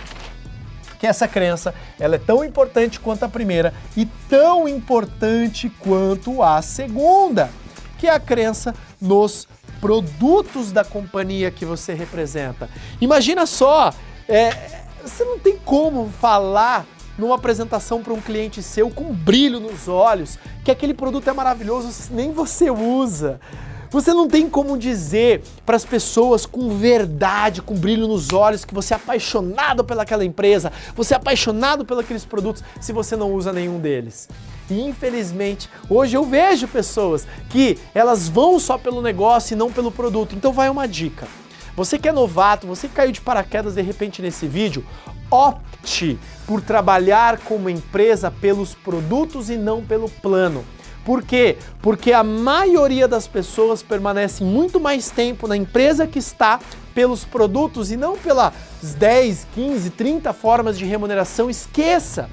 que 0.99 1.05
essa 1.05 1.27
crença 1.27 1.75
ela 1.99 2.15
é 2.15 2.17
tão 2.17 2.43
importante 2.43 2.99
quanto 2.99 3.23
a 3.23 3.29
primeira 3.29 3.71
e 3.95 4.03
tão 4.27 4.67
importante 4.67 5.69
quanto 5.69 6.41
a 6.41 6.59
segunda, 6.63 7.51
que 7.99 8.07
é 8.07 8.11
a 8.11 8.19
crença 8.19 8.73
nos 8.99 9.47
produtos 9.79 10.71
da 10.71 10.83
companhia 10.83 11.51
que 11.51 11.65
você 11.65 11.93
representa. 11.93 12.67
Imagina 12.99 13.45
só, 13.45 13.93
é, 14.27 14.81
você 15.03 15.23
não 15.23 15.37
tem 15.37 15.55
como 15.57 16.09
falar 16.19 16.83
numa 17.17 17.35
apresentação 17.35 18.01
para 18.01 18.13
um 18.13 18.21
cliente 18.21 18.61
seu 18.61 18.89
com 18.89 19.13
brilho 19.13 19.59
nos 19.59 19.87
olhos 19.87 20.37
que 20.63 20.71
aquele 20.71 20.93
produto 20.93 21.29
é 21.29 21.33
maravilhoso, 21.33 21.89
nem 22.11 22.31
você 22.31 22.69
usa. 22.69 23.39
Você 23.89 24.13
não 24.13 24.27
tem 24.27 24.49
como 24.49 24.77
dizer 24.77 25.41
para 25.65 25.77
as 25.77 25.85
pessoas 25.85 26.45
com 26.45 26.77
verdade, 26.77 27.61
com 27.61 27.73
brilho 27.73 28.05
nos 28.05 28.33
olhos, 28.33 28.65
que 28.65 28.73
você 28.73 28.93
é 28.93 28.97
apaixonado 28.97 29.83
pelaquela 29.83 30.25
empresa, 30.25 30.73
você 30.93 31.13
é 31.13 31.17
apaixonado 31.17 31.85
pelos 31.85 32.25
produtos, 32.25 32.63
se 32.81 32.91
você 32.91 33.15
não 33.15 33.31
usa 33.33 33.53
nenhum 33.53 33.79
deles. 33.79 34.27
E 34.69 34.81
infelizmente, 34.81 35.69
hoje 35.89 36.17
eu 36.17 36.23
vejo 36.25 36.67
pessoas 36.67 37.25
que 37.49 37.79
elas 37.95 38.27
vão 38.27 38.59
só 38.59 38.77
pelo 38.77 39.01
negócio 39.01 39.53
e 39.53 39.57
não 39.57 39.71
pelo 39.71 39.91
produto. 39.91 40.35
Então 40.35 40.51
vai 40.51 40.69
uma 40.69 40.85
dica. 40.85 41.25
Você 41.77 41.99
que 41.99 42.09
é 42.09 42.11
novato, 42.11 42.65
você 42.65 42.87
que 42.87 42.95
caiu 42.95 43.11
de 43.11 43.21
paraquedas 43.21 43.75
de 43.75 43.83
repente 43.83 44.19
nesse 44.19 44.47
vídeo, 44.47 44.83
opte 45.29 46.17
por 46.47 46.59
trabalhar 46.59 47.37
como 47.37 47.69
empresa 47.69 48.31
pelos 48.31 48.73
produtos 48.73 49.51
e 49.51 49.57
não 49.57 49.85
pelo 49.85 50.09
plano. 50.09 50.65
Por 51.05 51.21
quê? 51.21 51.55
Porque 51.79 52.13
a 52.13 52.23
maioria 52.23 53.07
das 53.07 53.27
pessoas 53.27 53.83
permanece 53.83 54.43
muito 54.43 54.79
mais 54.79 55.11
tempo 55.11 55.47
na 55.47 55.55
empresa 55.55 56.07
que 56.07 56.17
está 56.17 56.59
pelos 56.95 57.23
produtos 57.23 57.91
e 57.91 57.95
não 57.95 58.17
pelas 58.17 58.53
10, 58.81 59.45
15, 59.53 59.91
30 59.91 60.33
formas 60.33 60.79
de 60.79 60.83
remuneração. 60.83 61.47
Esqueça! 61.47 62.27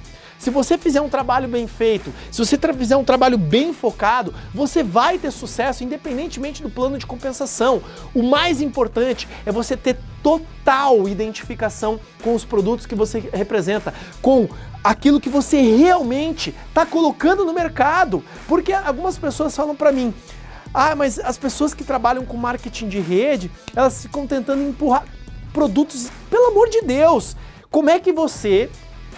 Se 0.45 0.51
você 0.51 0.77
fizer 0.77 1.01
um 1.01 1.09
trabalho 1.09 1.49
bem 1.49 1.67
feito, 1.67 2.13
se 2.31 2.45
você 2.45 2.59
fizer 2.77 2.99
um 2.99 3.03
trabalho 3.03 3.39
bem 3.39 3.73
focado, 3.73 4.35
você 4.53 4.83
vai 4.83 5.17
ter 5.17 5.31
sucesso 5.31 5.83
independentemente 5.83 6.63
do 6.63 6.69
plano 6.69 6.99
de 6.99 7.07
compensação. 7.07 7.83
O 8.15 8.23
mais 8.23 8.61
importante 8.61 9.27
é 9.47 9.51
você 9.51 9.75
ter 9.75 9.97
total 10.23 11.09
identificação 11.09 11.99
com 12.23 12.35
os 12.35 12.45
produtos 12.45 12.85
que 12.85 12.95
você 12.95 13.21
representa, 13.33 13.95
com 14.21 14.47
aquilo 14.85 15.19
que 15.19 15.31
você 15.31 15.63
realmente 15.63 16.55
está 16.69 16.85
colocando 16.85 17.47
no 17.47 17.55
mercado. 17.55 18.23
Porque 18.47 18.75
algumas 18.75 19.17
pessoas 19.17 19.57
falam 19.57 19.75
para 19.75 19.93
mim, 19.93 20.13
ah, 20.75 20.95
mas 20.95 21.19
as 21.19 21.39
pessoas 21.39 21.73
que 21.73 21.85
trabalham 21.85 22.27
com 22.27 22.37
marketing 22.37 22.89
de 22.89 23.01
rede, 23.01 23.51
elas 23.75 24.03
ficam 24.03 24.27
tentando 24.27 24.63
empurrar 24.63 25.07
produtos, 25.55 26.11
pelo 26.29 26.49
amor 26.49 26.69
de 26.69 26.83
Deus. 26.83 27.35
Como 27.71 27.89
é 27.89 27.99
que 27.99 28.13
você 28.13 28.69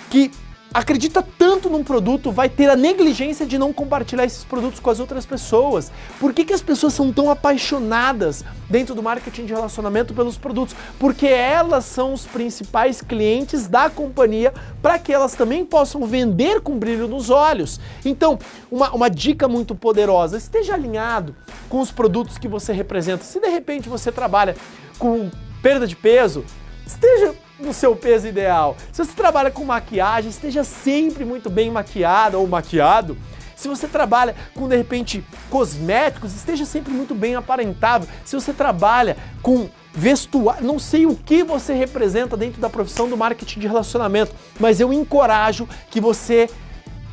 que 0.09 0.30
acredita 0.76 1.23
tanto 1.23 1.71
num 1.71 1.83
produto 1.83 2.30
vai 2.30 2.50
ter 2.50 2.68
a 2.68 2.76
negligência 2.76 3.47
de 3.47 3.56
não 3.56 3.73
compartilhar 3.73 4.26
esses 4.26 4.45
produtos 4.45 4.78
com 4.78 4.90
as 4.90 5.00
outras 5.00 5.25
pessoas? 5.25 5.90
Por 6.21 6.35
que, 6.35 6.45
que 6.45 6.52
as 6.52 6.61
pessoas 6.61 6.92
são 6.92 7.11
tão 7.11 7.30
apaixonadas 7.30 8.45
dentro 8.68 8.95
do 8.95 9.02
marketing 9.02 9.47
de 9.47 9.54
relacionamento 9.54 10.12
pelos 10.12 10.37
produtos? 10.37 10.76
Porque 10.99 11.26
elas 11.26 11.87
são 11.87 12.12
os 12.12 12.26
principais 12.26 13.00
clientes 13.00 13.66
da 13.66 13.88
companhia 13.88 14.52
para 14.83 14.99
que 14.99 15.14
elas 15.14 15.35
também 15.35 15.64
possam 15.64 16.04
vender 16.04 16.61
com 16.61 16.78
brilho 16.78 17.09
nos 17.09 17.30
olhos. 17.30 17.80
Então, 18.04 18.38
uma, 18.71 18.90
uma 18.90 19.09
dica 19.09 19.49
muito 19.49 19.75
poderosa: 19.75 20.37
esteja 20.37 20.75
alinhado 20.75 21.35
com 21.71 21.80
os 21.80 21.90
produtos 21.90 22.37
que 22.37 22.49
você 22.49 22.75
representa. 22.75 23.25
Se 23.25 23.40
de 23.40 23.49
repente 23.49 23.88
você 23.88 24.12
trabalha 24.12 24.54
com 24.99 25.30
perda 25.62 25.87
de 25.87 25.97
peso, 25.97 26.45
esteja 26.87 27.35
no 27.58 27.72
seu 27.72 27.96
peso 27.96 28.26
ideal. 28.26 28.76
Se 28.92 29.04
você 29.04 29.12
trabalha 29.12 29.50
com 29.50 29.64
maquiagem, 29.64 30.30
esteja 30.30 30.64
sempre 30.64 31.25
muito 31.25 31.48
bem 31.48 31.70
maquiada 31.70 32.38
ou 32.38 32.46
maquiado. 32.46 33.16
Se 33.54 33.68
você 33.68 33.88
trabalha 33.88 34.36
com 34.54 34.68
de 34.68 34.76
repente 34.76 35.25
cosméticos, 35.48 36.34
esteja 36.34 36.66
sempre 36.66 36.92
muito 36.92 37.14
bem 37.14 37.34
aparentável. 37.34 38.06
Se 38.25 38.34
você 38.34 38.52
trabalha 38.52 39.16
com 39.40 39.70
vestuário, 39.94 40.66
não 40.66 40.78
sei 40.78 41.06
o 41.06 41.16
que 41.16 41.42
você 41.42 41.72
representa 41.72 42.36
dentro 42.36 42.60
da 42.60 42.68
profissão 42.68 43.08
do 43.08 43.16
marketing 43.16 43.60
de 43.60 43.66
relacionamento, 43.66 44.34
mas 44.60 44.78
eu 44.78 44.92
encorajo 44.92 45.66
que 45.90 46.02
você 46.02 46.50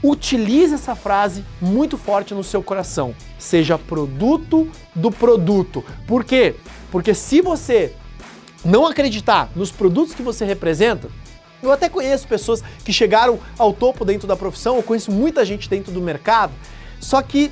utilize 0.04 0.76
essa 0.76 0.96
frase 0.96 1.46
muito 1.62 1.98
forte 1.98 2.34
no 2.34 2.44
seu 2.44 2.62
coração. 2.62 3.16
Seja 3.40 3.78
produto 3.78 4.70
do 4.94 5.10
produto. 5.10 5.82
Por 6.06 6.26
quê? 6.26 6.56
Porque 6.92 7.14
se 7.14 7.42
você 7.42 7.96
não 8.64 8.86
acreditar 8.86 9.50
nos 9.56 9.72
produtos 9.72 10.14
que 10.14 10.22
você 10.22 10.46
representa, 10.46 11.10
eu 11.62 11.72
até 11.72 11.88
conheço 11.88 12.28
pessoas 12.28 12.62
que 12.84 12.92
chegaram 12.92 13.40
ao 13.58 13.72
topo 13.74 14.04
dentro 14.04 14.28
da 14.28 14.36
profissão, 14.36 14.76
eu 14.76 14.84
conheço 14.84 15.12
muita 15.12 15.46
gente 15.46 15.70
dentro 15.70 15.92
do 15.92 16.02
mercado, 16.02 16.54
só 17.00 17.22
que 17.22 17.52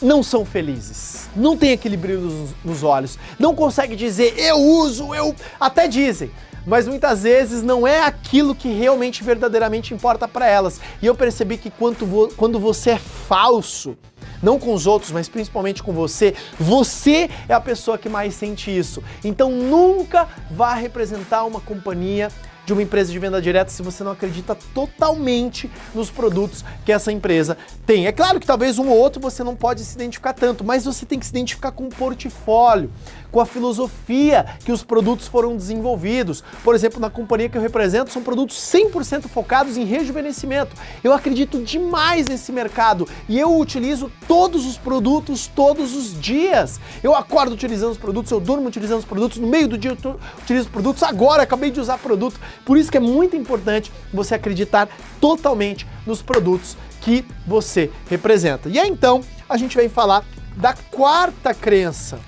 não 0.00 0.22
são 0.22 0.44
felizes, 0.44 1.28
não 1.36 1.56
tem 1.56 1.72
aquele 1.72 1.96
brilho 1.96 2.48
nos, 2.64 2.82
olhos, 2.82 3.18
não 3.38 3.54
consegue 3.54 3.94
dizer 3.94 4.34
eu 4.38 4.56
uso, 4.56 5.14
eu 5.14 5.34
até 5.60 5.86
dizem, 5.86 6.30
mas 6.66 6.88
muitas 6.88 7.22
vezes 7.22 7.62
não 7.62 7.86
é 7.86 8.00
aquilo 8.00 8.54
que 8.54 8.72
realmente 8.72 9.22
verdadeiramente 9.22 9.92
importa 9.92 10.26
para 10.26 10.46
elas. 10.46 10.80
E 11.02 11.06
eu 11.06 11.14
percebi 11.14 11.58
que 11.58 11.70
quando, 11.70 12.34
quando 12.36 12.58
você 12.58 12.92
é 12.92 12.98
falso, 12.98 13.96
não 14.44 14.58
com 14.58 14.74
os 14.74 14.86
outros, 14.86 15.10
mas 15.10 15.28
principalmente 15.28 15.82
com 15.82 15.92
você, 15.92 16.34
você 16.60 17.30
é 17.48 17.54
a 17.54 17.60
pessoa 17.60 17.96
que 17.96 18.08
mais 18.08 18.34
sente 18.34 18.70
isso. 18.76 19.02
Então 19.24 19.50
nunca 19.50 20.28
vá 20.50 20.74
representar 20.74 21.44
uma 21.44 21.60
companhia 21.60 22.28
de 22.66 22.72
uma 22.72 22.82
empresa 22.82 23.12
de 23.12 23.18
venda 23.18 23.40
direta 23.40 23.70
se 23.70 23.82
você 23.82 24.02
não 24.02 24.12
acredita 24.12 24.56
totalmente 24.74 25.70
nos 25.94 26.10
produtos 26.10 26.64
que 26.84 26.92
essa 26.92 27.12
empresa 27.12 27.56
tem. 27.84 28.06
É 28.06 28.12
claro 28.12 28.40
que 28.40 28.46
talvez 28.46 28.78
um 28.78 28.88
ou 28.88 28.96
outro 28.96 29.20
você 29.20 29.44
não 29.44 29.54
pode 29.54 29.84
se 29.84 29.94
identificar 29.94 30.32
tanto, 30.32 30.64
mas 30.64 30.84
você 30.84 31.04
tem 31.04 31.18
que 31.18 31.26
se 31.26 31.32
identificar 31.32 31.72
com 31.72 31.84
o 31.84 31.90
portfólio, 31.90 32.90
com 33.34 33.40
a 33.40 33.46
filosofia 33.46 34.46
que 34.64 34.70
os 34.70 34.84
produtos 34.84 35.26
foram 35.26 35.56
desenvolvidos. 35.56 36.44
Por 36.62 36.72
exemplo, 36.72 37.00
na 37.00 37.10
companhia 37.10 37.48
que 37.48 37.58
eu 37.58 37.60
represento, 37.60 38.12
são 38.12 38.22
produtos 38.22 38.56
100% 38.58 39.22
focados 39.22 39.76
em 39.76 39.84
rejuvenescimento. 39.84 40.76
Eu 41.02 41.12
acredito 41.12 41.60
demais 41.60 42.28
nesse 42.28 42.52
mercado 42.52 43.08
e 43.28 43.36
eu 43.36 43.58
utilizo 43.58 44.08
todos 44.28 44.64
os 44.64 44.78
produtos 44.78 45.48
todos 45.48 45.96
os 45.96 46.20
dias. 46.20 46.78
Eu 47.02 47.12
acordo 47.12 47.54
utilizando 47.54 47.90
os 47.90 47.98
produtos, 47.98 48.30
eu 48.30 48.38
durmo 48.38 48.68
utilizando 48.68 49.00
os 49.00 49.04
produtos, 49.04 49.38
no 49.38 49.48
meio 49.48 49.66
do 49.66 49.76
dia 49.76 49.90
eu 50.04 50.16
utilizo 50.40 50.68
produtos, 50.68 51.02
agora 51.02 51.42
acabei 51.42 51.72
de 51.72 51.80
usar 51.80 51.98
produto. 51.98 52.38
Por 52.64 52.78
isso 52.78 52.88
que 52.88 52.98
é 52.98 53.00
muito 53.00 53.34
importante 53.34 53.90
você 54.12 54.36
acreditar 54.36 54.88
totalmente 55.20 55.88
nos 56.06 56.22
produtos 56.22 56.76
que 57.00 57.24
você 57.44 57.90
representa. 58.08 58.68
E 58.68 58.78
aí 58.78 58.88
então 58.88 59.22
a 59.48 59.56
gente 59.56 59.76
vem 59.76 59.88
falar 59.88 60.24
da 60.56 60.72
quarta 60.92 61.52
crença. 61.52 62.20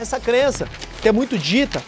Essa 0.00 0.18
crença 0.18 0.66
que 1.02 1.08
é 1.08 1.12
muito 1.12 1.38
dita, 1.38 1.82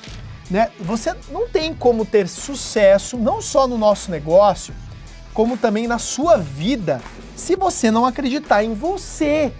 né? 0.51 0.71
Você 0.81 1.17
não 1.31 1.49
tem 1.49 1.73
como 1.73 2.05
ter 2.05 2.29
sucesso, 2.29 3.17
não 3.17 3.41
só 3.41 3.67
no 3.67 3.79
nosso 3.79 4.11
negócio, 4.11 4.75
como 5.33 5.57
também 5.57 5.87
na 5.87 5.99
sua 5.99 6.37
vida, 6.37 7.01
se 7.35 7.57
você 7.57 7.91
não 7.91 8.05
acreditar 8.05 8.63
em 8.63 8.75
você. 8.75 9.51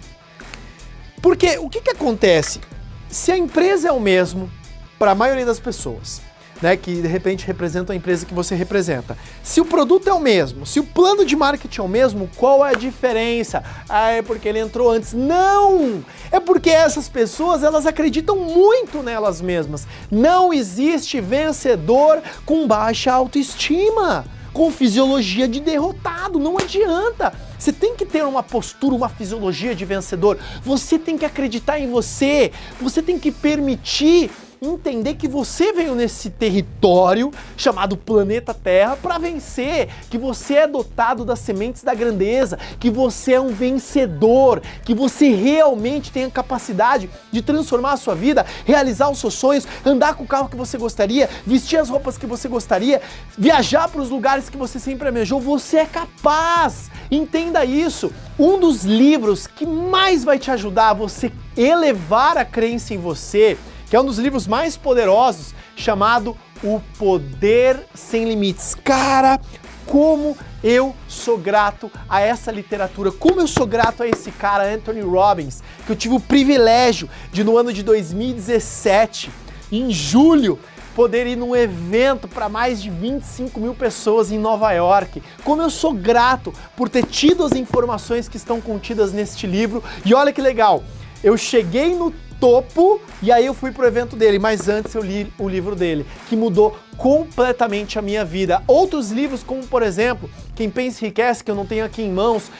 Porque 1.19 1.57
o 1.57 1.67
que, 1.67 1.81
que 1.81 1.89
acontece? 1.89 2.61
Se 3.09 3.31
a 3.31 3.37
empresa 3.37 3.87
é 3.87 3.91
o 3.91 3.99
mesmo 3.99 4.51
para 4.99 5.11
a 5.11 5.15
maioria 5.15 5.47
das 5.47 5.59
pessoas, 5.59 6.21
né, 6.63 6.77
que 6.77 7.01
de 7.01 7.07
repente 7.09 7.45
representam 7.45 7.93
a 7.93 7.97
empresa 7.97 8.25
que 8.25 8.33
você 8.33 8.55
representa. 8.55 9.17
Se 9.43 9.59
o 9.59 9.65
produto 9.65 10.07
é 10.07 10.13
o 10.13 10.19
mesmo, 10.19 10.65
se 10.65 10.79
o 10.79 10.83
plano 10.83 11.25
de 11.25 11.35
marketing 11.35 11.81
é 11.81 11.83
o 11.83 11.89
mesmo, 11.89 12.29
qual 12.37 12.65
é 12.65 12.69
a 12.69 12.73
diferença? 12.73 13.61
Ah, 13.89 14.11
é 14.11 14.21
porque 14.21 14.47
ele 14.47 14.59
entrou 14.59 14.89
antes. 14.89 15.11
Não! 15.11 16.03
É 16.31 16.39
porque 16.39 16.69
essas 16.69 17.09
pessoas, 17.09 17.63
elas 17.63 17.85
acreditam 17.85 18.37
muito 18.37 19.03
nelas 19.03 19.41
mesmas. 19.41 19.85
Não 20.09 20.53
existe 20.53 21.19
vencedor 21.19 22.21
com 22.45 22.65
baixa 22.65 23.11
autoestima 23.11 24.25
com 24.53 24.71
fisiologia 24.71 25.47
de 25.47 25.59
derrotado. 25.59 26.39
Não 26.39 26.57
adianta. 26.57 27.33
Você 27.57 27.73
tem 27.73 27.95
que 27.95 28.05
ter 28.05 28.23
uma 28.23 28.43
postura, 28.43 28.93
uma 28.93 29.09
fisiologia 29.09 29.73
de 29.73 29.83
vencedor. 29.83 30.37
Você 30.63 30.99
tem 30.99 31.17
que 31.17 31.25
acreditar 31.25 31.79
em 31.79 31.89
você. 31.89 32.51
Você 32.79 33.01
tem 33.01 33.17
que 33.17 33.31
permitir 33.31 34.29
entender 34.65 35.15
que 35.15 35.27
você 35.27 35.73
veio 35.73 35.95
nesse 35.95 36.29
território 36.29 37.31
chamado 37.57 37.97
planeta 37.97 38.53
Terra 38.53 38.95
para 38.95 39.17
vencer, 39.17 39.89
que 40.09 40.17
você 40.17 40.55
é 40.55 40.67
dotado 40.67 41.25
das 41.25 41.39
sementes 41.39 41.83
da 41.83 41.93
grandeza, 41.93 42.57
que 42.79 42.89
você 42.89 43.33
é 43.33 43.41
um 43.41 43.49
vencedor, 43.49 44.61
que 44.83 44.93
você 44.93 45.29
realmente 45.29 46.11
tem 46.11 46.25
a 46.25 46.31
capacidade 46.31 47.09
de 47.31 47.41
transformar 47.41 47.93
a 47.93 47.97
sua 47.97 48.15
vida, 48.15 48.45
realizar 48.65 49.09
os 49.09 49.19
seus 49.19 49.33
sonhos, 49.33 49.67
andar 49.85 50.15
com 50.15 50.23
o 50.23 50.27
carro 50.27 50.49
que 50.49 50.55
você 50.55 50.77
gostaria, 50.77 51.29
vestir 51.45 51.77
as 51.77 51.89
roupas 51.89 52.17
que 52.17 52.25
você 52.25 52.47
gostaria, 52.47 53.01
viajar 53.37 53.87
para 53.89 54.01
os 54.01 54.09
lugares 54.09 54.49
que 54.49 54.57
você 54.57 54.79
sempre 54.79 55.07
amejou. 55.07 55.39
Você 55.39 55.77
é 55.77 55.85
capaz. 55.85 56.89
Entenda 57.11 57.65
isso. 57.65 58.11
Um 58.37 58.59
dos 58.59 58.83
livros 58.83 59.45
que 59.45 59.65
mais 59.65 60.23
vai 60.23 60.39
te 60.39 60.49
ajudar 60.51 60.89
a 60.89 60.93
você 60.93 61.31
elevar 61.55 62.37
a 62.37 62.45
crença 62.45 62.93
em 62.93 62.97
você 62.97 63.57
que 63.93 63.97
é 63.97 64.01
um 64.01 64.05
dos 64.05 64.17
livros 64.17 64.47
mais 64.47 64.75
poderosos, 64.75 65.53
chamado 65.75 66.35
O 66.63 66.81
Poder 66.97 67.79
Sem 67.93 68.25
Limites. 68.25 68.73
Cara, 68.73 69.39
como 69.85 70.35
eu 70.63 70.95
sou 71.07 71.37
grato 71.37 71.91
a 72.09 72.19
essa 72.19 72.51
literatura, 72.51 73.11
como 73.11 73.39
eu 73.39 73.47
sou 73.47 73.67
grato 73.67 74.01
a 74.01 74.07
esse 74.07 74.31
cara, 74.31 74.63
Anthony 74.73 75.01
Robbins, 75.01 75.61
que 75.85 75.91
eu 75.91 75.95
tive 75.95 76.15
o 76.15 76.19
privilégio 76.19 77.07
de, 77.31 77.43
no 77.43 77.55
ano 77.55 77.71
de 77.71 77.83
2017, 77.83 79.29
em 79.71 79.91
julho, 79.91 80.57
poder 80.95 81.27
ir 81.27 81.35
num 81.35 81.55
evento 81.55 82.27
para 82.27 82.49
mais 82.49 82.81
de 82.81 82.89
25 82.89 83.59
mil 83.59 83.75
pessoas 83.75 84.31
em 84.31 84.39
Nova 84.39 84.71
York. 84.71 85.21
Como 85.43 85.61
eu 85.61 85.69
sou 85.69 85.93
grato 85.93 86.51
por 86.75 86.89
ter 86.89 87.05
tido 87.05 87.45
as 87.45 87.51
informações 87.51 88.27
que 88.27 88.37
estão 88.37 88.59
contidas 88.59 89.13
neste 89.13 89.45
livro. 89.45 89.83
E 90.03 90.15
olha 90.15 90.33
que 90.33 90.41
legal, 90.41 90.83
eu 91.23 91.37
cheguei 91.37 91.93
no 91.93 92.11
topo 92.39 92.99
e 93.21 93.31
aí 93.31 93.45
eu 93.45 93.53
fui 93.53 93.71
pro 93.71 93.85
evento 93.85 94.15
dele, 94.15 94.39
mas 94.39 94.67
antes 94.67 94.93
eu 94.93 95.01
li 95.01 95.31
o 95.37 95.47
livro 95.47 95.75
dele, 95.75 96.05
que 96.27 96.35
mudou 96.35 96.77
completamente 96.97 97.97
a 97.97 98.01
minha 98.01 98.23
vida. 98.25 98.61
Outros 98.67 99.11
livros, 99.11 99.43
como 99.43 99.65
por 99.65 99.81
exemplo, 99.81 100.29
Quem 100.55 100.69
Pensa 100.69 101.05
Enriquece, 101.05 101.43
que 101.43 101.49
eu 101.49 101.55
não 101.55 101.65
tenho 101.65 101.85
aqui 101.85 102.01
em 102.01 102.11
mãos, 102.11 102.51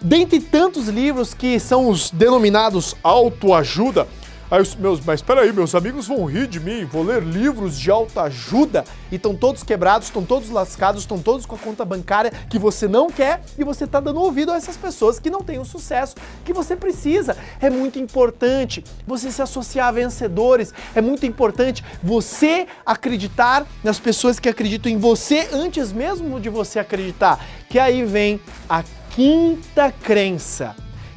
dentre 0.00 0.40
tantos 0.40 0.88
livros 0.88 1.34
que 1.34 1.58
são 1.58 1.88
os 1.88 2.10
denominados 2.10 2.94
autoajuda, 3.02 4.06
Aí 4.48 4.62
os 4.62 4.76
meus, 4.76 5.00
mas 5.00 5.20
peraí, 5.20 5.52
meus 5.52 5.74
amigos 5.74 6.06
vão 6.06 6.24
rir 6.24 6.46
de 6.46 6.60
mim, 6.60 6.84
vou 6.84 7.02
ler 7.02 7.20
livros 7.20 7.76
de 7.76 7.90
autoajuda 7.90 8.84
e 9.10 9.16
estão 9.16 9.34
todos 9.34 9.64
quebrados, 9.64 10.06
estão 10.06 10.24
todos 10.24 10.50
lascados, 10.50 11.02
estão 11.02 11.18
todos 11.18 11.44
com 11.44 11.56
a 11.56 11.58
conta 11.58 11.84
bancária 11.84 12.30
que 12.48 12.56
você 12.56 12.86
não 12.86 13.10
quer 13.10 13.42
e 13.58 13.64
você 13.64 13.84
está 13.84 13.98
dando 13.98 14.20
ouvido 14.20 14.52
a 14.52 14.56
essas 14.56 14.76
pessoas 14.76 15.18
que 15.18 15.28
não 15.28 15.42
têm 15.42 15.58
o 15.58 15.64
sucesso 15.64 16.14
que 16.44 16.52
você 16.52 16.76
precisa. 16.76 17.36
É 17.60 17.68
muito 17.68 17.98
importante 17.98 18.84
você 19.04 19.32
se 19.32 19.42
associar 19.42 19.88
a 19.88 19.92
vencedores, 19.92 20.72
é 20.94 21.00
muito 21.00 21.26
importante 21.26 21.84
você 22.00 22.68
acreditar 22.84 23.66
nas 23.82 23.98
pessoas 23.98 24.38
que 24.38 24.48
acreditam 24.48 24.92
em 24.92 24.98
você 24.98 25.48
antes 25.52 25.92
mesmo 25.92 26.38
de 26.38 26.48
você 26.48 26.78
acreditar. 26.78 27.44
Que 27.68 27.80
aí 27.80 28.04
vem 28.04 28.40
a 28.68 28.84
quinta 29.10 29.90
crença 29.90 30.76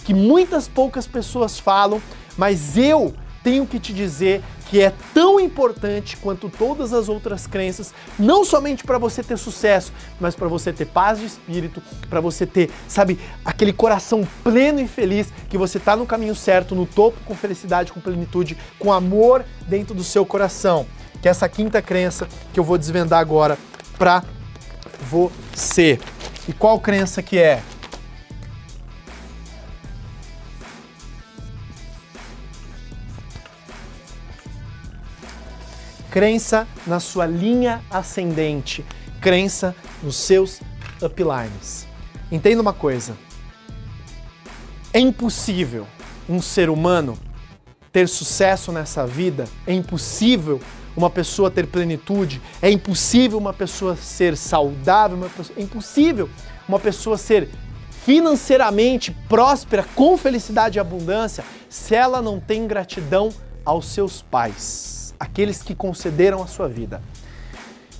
que 0.10 0.14
muitas 0.16 0.68
poucas 0.68 1.06
pessoas 1.06 1.60
falam 1.60 2.02
mas 2.40 2.78
eu 2.78 3.14
tenho 3.44 3.68
que 3.68 3.78
te 3.78 3.92
dizer 3.92 4.42
que 4.70 4.82
é 4.82 4.94
tão 5.14 5.42
importante 5.42 6.16
quanto 6.16 6.48
todas 6.48 6.94
as 6.94 7.10
outras 7.10 7.46
crenças, 7.46 7.94
não 8.18 8.46
somente 8.46 8.86
para 8.86 8.98
você 8.98 9.22
ter 9.22 9.38
sucesso, 9.38 9.92
mas 10.22 10.36
para 10.36 10.48
você 10.48 10.72
ter 10.72 10.86
paz 10.86 11.20
de 11.20 11.26
espírito, 11.26 11.84
para 12.10 12.22
você 12.22 12.46
ter, 12.46 12.72
sabe, 12.88 13.20
aquele 13.44 13.74
coração 13.74 14.26
pleno 14.42 14.80
e 14.80 14.88
feliz 14.88 15.34
que 15.50 15.58
você 15.58 15.80
está 15.80 15.98
no 15.98 16.06
caminho 16.06 16.34
certo, 16.34 16.76
no 16.76 16.86
topo, 16.86 17.18
com 17.26 17.36
felicidade, 17.36 17.92
com 17.92 18.00
plenitude, 18.00 18.58
com 18.78 18.94
amor 18.94 19.44
dentro 19.68 19.94
do 19.94 20.04
seu 20.04 20.26
coração. 20.26 20.86
Que 21.22 21.28
é 21.28 21.32
essa 21.32 21.50
quinta 21.50 21.82
crença 21.82 22.26
que 22.54 22.60
eu 22.60 22.64
vou 22.64 22.78
desvendar 22.78 23.20
agora 23.20 23.58
para 23.98 24.24
você. 25.12 26.00
E 26.48 26.54
qual 26.54 26.80
crença 26.80 27.22
que 27.22 27.38
é? 27.38 27.62
Crença 36.10 36.68
na 36.86 37.00
sua 37.00 37.26
linha 37.26 37.82
ascendente, 37.90 38.86
crença 39.22 39.76
nos 40.02 40.16
seus 40.16 40.62
uplines. 41.02 41.88
Entenda 42.32 42.62
uma 42.62 42.74
coisa: 42.74 43.16
é 44.94 45.00
impossível 45.00 45.88
um 46.28 46.42
ser 46.42 46.70
humano 46.70 47.18
ter 47.92 48.08
sucesso 48.08 48.72
nessa 48.72 49.06
vida, 49.06 49.48
é 49.66 49.74
impossível 49.74 50.60
uma 50.96 51.10
pessoa 51.10 51.50
ter 51.50 51.66
plenitude, 51.68 52.42
é 52.62 52.70
impossível 52.70 53.38
uma 53.38 53.54
pessoa 53.54 53.96
ser 53.96 54.36
saudável, 54.36 55.18
é 55.56 55.62
impossível 55.62 56.30
uma 56.68 56.80
pessoa 56.80 57.18
ser 57.18 57.50
financeiramente 58.04 59.12
próspera, 59.28 59.86
com 59.96 60.18
felicidade 60.18 60.78
e 60.78 60.80
abundância, 60.80 61.44
se 61.70 61.96
ela 61.96 62.22
não 62.22 62.40
tem 62.40 62.68
gratidão 62.68 63.30
aos 63.66 63.88
seus 63.88 64.22
pais 64.22 64.99
aqueles 65.20 65.62
que 65.62 65.76
concederam 65.76 66.42
a 66.42 66.48
sua 66.48 66.68
vida. 66.68 67.02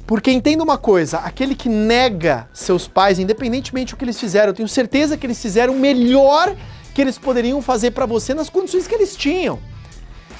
Porque 0.08 0.32
entenda 0.32 0.64
uma 0.64 0.78
coisa, 0.78 1.20
aquele 1.20 1.54
que 1.54 1.70
nega 1.70 2.50
seus 2.52 2.88
pais, 2.88 3.20
independentemente 3.20 3.94
do 3.94 3.98
que 3.98 4.06
eles 4.06 4.20
fizeram, 4.20 4.48
eu 4.48 4.54
tenho 4.56 4.68
certeza 4.68 5.16
que 5.16 5.28
eles 5.28 5.40
fizeram 5.40 5.74
o 5.74 5.80
melhor 5.80 6.56
que 6.96 7.02
eles 7.02 7.18
poderiam 7.20 7.62
fazer 7.62 7.92
para 7.92 8.08
você 8.08 8.34
nas 8.34 8.50
condições 8.50 8.88
que 8.88 8.96
eles 8.96 9.16
tinham. 9.16 9.60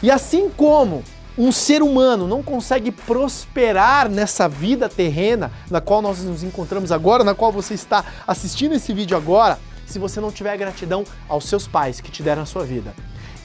E 0.02 0.10
assim 0.10 0.50
como 0.50 1.04
um 1.38 1.52
ser 1.52 1.84
humano 1.84 2.28
não 2.28 2.42
consegue 2.42 2.92
prosperar 2.92 4.10
nessa 4.10 4.50
vida 4.50 4.90
terrena 4.90 5.52
na 5.70 5.80
qual 5.80 6.02
nós 6.02 6.24
nos 6.24 6.42
encontramos 6.42 6.92
agora, 6.92 7.24
na 7.24 7.36
qual 7.36 7.52
você 7.52 7.76
está 7.76 8.04
assistindo 8.26 8.74
esse 8.74 8.92
vídeo 8.92 9.16
agora, 9.16 9.60
se 9.86 10.00
você 10.00 10.20
não 10.20 10.32
tiver 10.32 10.58
gratidão 10.58 11.04
aos 11.28 11.46
seus 11.46 11.68
pais 11.68 12.02
que 12.02 12.10
te 12.10 12.24
deram 12.24 12.42
a 12.42 12.46
sua 12.46 12.66
vida. 12.66 12.94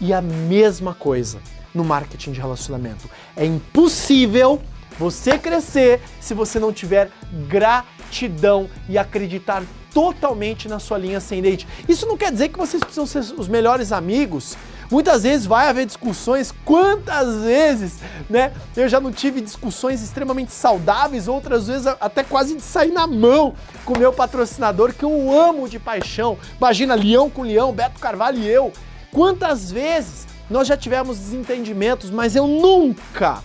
E 0.00 0.12
a 0.12 0.22
mesma 0.22 0.94
coisa 0.94 1.38
no 1.74 1.84
marketing 1.84 2.32
de 2.32 2.40
relacionamento. 2.40 3.08
É 3.36 3.44
impossível 3.44 4.62
você 4.98 5.38
crescer 5.38 6.00
se 6.20 6.34
você 6.34 6.58
não 6.58 6.72
tiver 6.72 7.10
gratidão 7.48 8.68
e 8.88 8.96
acreditar 8.96 9.62
totalmente 9.92 10.68
na 10.68 10.78
sua 10.78 10.98
linha 10.98 11.18
ascendente. 11.18 11.66
Isso 11.88 12.06
não 12.06 12.16
quer 12.16 12.32
dizer 12.32 12.48
que 12.48 12.58
vocês 12.58 12.82
precisam 12.82 13.06
ser 13.06 13.20
os 13.38 13.48
melhores 13.48 13.92
amigos. 13.92 14.56
Muitas 14.90 15.22
vezes 15.22 15.46
vai 15.46 15.68
haver 15.68 15.86
discussões, 15.86 16.52
quantas 16.64 17.42
vezes, 17.42 18.00
né? 18.28 18.52
Eu 18.76 18.88
já 18.88 19.00
não 19.00 19.10
tive 19.10 19.40
discussões 19.40 20.02
extremamente 20.02 20.52
saudáveis, 20.52 21.26
outras 21.26 21.68
vezes 21.68 21.86
até 21.86 22.22
quase 22.22 22.54
de 22.54 22.62
sair 22.62 22.92
na 22.92 23.06
mão 23.06 23.54
com 23.84 23.94
o 23.94 23.98
meu 23.98 24.12
patrocinador, 24.12 24.92
que 24.92 25.04
eu 25.04 25.40
amo 25.40 25.68
de 25.68 25.78
paixão. 25.78 26.36
Imagina, 26.58 26.94
Leão 26.94 27.30
com 27.30 27.42
Leão, 27.42 27.72
Beto 27.72 27.98
Carvalho 27.98 28.38
e 28.38 28.46
eu. 28.46 28.72
Quantas 29.10 29.70
vezes 29.70 30.26
nós 30.48 30.68
já 30.68 30.76
tivemos 30.76 31.18
desentendimentos, 31.18 32.10
mas 32.10 32.36
eu 32.36 32.46
nunca, 32.46 33.42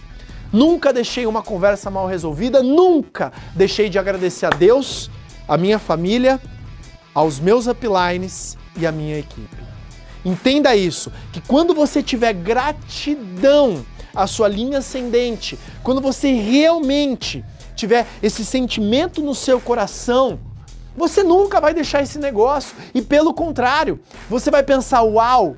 nunca 0.52 0.92
deixei 0.92 1.26
uma 1.26 1.42
conversa 1.42 1.90
mal 1.90 2.08
resolvida, 2.08 2.62
nunca 2.62 3.32
deixei 3.56 3.90
de 3.90 3.98
agradecer 3.98 4.46
a 4.46 4.50
Deus, 4.50 5.10
a 5.48 5.58
minha 5.58 5.80
família, 5.80 6.40
aos 7.14 7.40
meus 7.40 7.68
uplines 7.68 8.58
e 8.78 8.86
a 8.86 8.92
minha 8.92 9.18
equipe. 9.18 9.58
Entenda 10.24 10.76
isso, 10.76 11.12
que 11.32 11.40
quando 11.42 11.74
você 11.74 12.04
tiver 12.04 12.34
gratidão 12.34 13.86
à 14.14 14.28
sua 14.28 14.48
linha 14.48 14.80
ascendente, 14.80 15.58
quando 15.82 16.02
você 16.02 16.34
realmente 16.34 17.44
tiver 17.76 18.06
esse 18.22 18.44
sentimento 18.44 19.22
no 19.22 19.34
seu 19.34 19.62
coração, 19.62 20.40
você 20.96 21.24
nunca 21.24 21.62
vai 21.62 21.74
deixar 21.74 22.02
esse 22.02 22.20
negócio 22.20 22.76
e 22.94 23.02
pelo 23.02 23.34
contrário, 23.34 24.00
você 24.30 24.52
vai 24.52 24.62
pensar: 24.62 25.02
"Uau, 25.04 25.56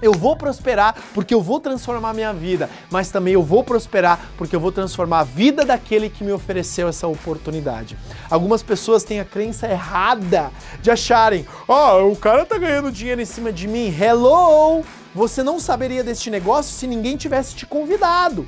Eu 0.00 0.12
vou 0.12 0.36
prosperar 0.36 0.94
porque 1.14 1.32
eu 1.32 1.40
vou 1.40 1.58
transformar 1.58 2.12
minha 2.12 2.32
vida, 2.32 2.68
mas 2.90 3.10
também 3.10 3.34
eu 3.34 3.42
vou 3.42 3.64
prosperar 3.64 4.20
porque 4.36 4.54
eu 4.54 4.60
vou 4.60 4.70
transformar 4.70 5.20
a 5.20 5.24
vida 5.24 5.64
daquele 5.64 6.10
que 6.10 6.22
me 6.22 6.32
ofereceu 6.32 6.88
essa 6.88 7.06
oportunidade. 7.06 7.96
Algumas 8.30 8.62
pessoas 8.62 9.04
têm 9.04 9.20
a 9.20 9.24
crença 9.24 9.66
errada 9.66 10.50
de 10.82 10.90
acharem: 10.90 11.46
"Ah, 11.66 11.96
o 11.96 12.14
cara 12.14 12.44
tá 12.44 12.58
ganhando 12.58 12.92
dinheiro 12.92 13.22
em 13.22 13.26
cima 13.26 13.50
de 13.50 13.66
mim". 13.66 13.88
Hello! 13.88 14.84
Você 15.14 15.42
não 15.42 15.58
saberia 15.58 16.04
deste 16.04 16.30
negócio 16.30 16.74
se 16.74 16.86
ninguém 16.86 17.16
tivesse 17.16 17.54
te 17.54 17.64
convidado. 17.64 18.46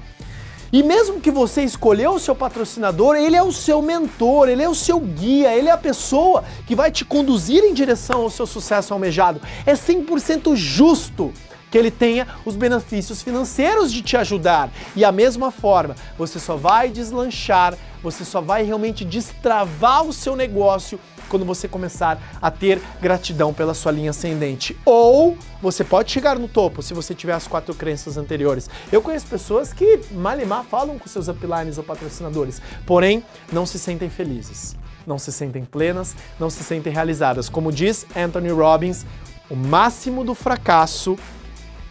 E 0.72 0.83
mesmo 0.83 1.20
que 1.20 1.31
você 1.31 1.62
escolheu 1.62 2.12
o 2.12 2.20
seu 2.20 2.35
patrocinador, 2.35 3.16
ele 3.16 3.37
é 3.37 3.42
o 3.42 3.52
seu 3.52 3.81
mentor, 3.81 4.48
ele 4.48 4.62
é 4.62 4.68
o 4.68 4.74
seu 4.74 5.00
guia, 5.00 5.54
ele 5.54 5.68
é 5.68 5.72
a 5.72 5.78
pessoa 5.78 6.44
que 6.66 6.74
vai 6.74 6.90
te 6.90 7.04
conduzir 7.04 7.64
em 7.64 7.72
direção 7.72 8.22
ao 8.22 8.31
seu 8.31 8.46
sucesso 8.46 8.92
almejado. 8.92 9.40
É 9.64 9.72
100% 9.72 10.54
justo 10.54 11.33
que 11.70 11.78
ele 11.78 11.90
tenha 11.90 12.26
os 12.44 12.57
benefícios 12.57 13.22
financeiros 13.22 13.92
de 13.92 14.02
te 14.02 14.16
ajudar. 14.16 14.70
E 14.94 15.04
a 15.04 15.12
mesma 15.12 15.50
forma, 15.50 15.94
você 16.16 16.38
só 16.38 16.57
vai 16.57 16.90
deslanchar, 16.90 17.74
você 18.02 18.24
só 18.24 18.40
vai 18.40 18.62
realmente 18.62 19.04
destravar 19.04 20.04
o 20.04 20.12
seu 20.12 20.37
negócio 20.37 20.98
quando 21.29 21.45
você 21.45 21.69
começar 21.69 22.21
a 22.41 22.51
ter 22.51 22.81
gratidão 23.01 23.53
pela 23.53 23.75
sua 23.75 23.93
linha 23.93 24.11
ascendente. 24.11 24.77
Ou 24.85 25.37
você 25.62 25.85
pode 25.85 26.11
chegar 26.11 26.38
no 26.38 26.49
topo 26.49 26.83
se 26.83 26.95
você 26.95 27.14
tiver 27.14 27.35
as 27.35 27.47
quatro 27.47 27.75
crenças 27.75 28.17
anteriores. 28.17 28.69
Eu 28.91 29.03
conheço 29.03 29.27
pessoas 29.27 29.73
que 29.73 30.01
malimar 30.12 30.64
falam 30.64 30.99
com 30.99 31.09
seus 31.09 31.29
uplines 31.29 31.79
ou 31.79 31.85
patrocinadores, 31.85 32.61
porém 32.87 33.23
não 33.53 33.67
se 33.67 33.79
sentem 33.79 34.11
felizes, 34.11 34.77
não 35.07 35.19
se 35.19 35.33
sentem 35.33 35.64
plenas, 35.64 36.17
não 36.38 36.51
se 36.51 36.62
sentem 36.62 36.93
realizadas. 36.93 37.49
Como 37.49 37.73
diz 37.73 38.07
Anthony 38.17 38.51
Robbins, 38.51 39.05
o 39.51 39.57
máximo 39.57 40.25
do 40.25 40.35
fracasso 40.35 41.19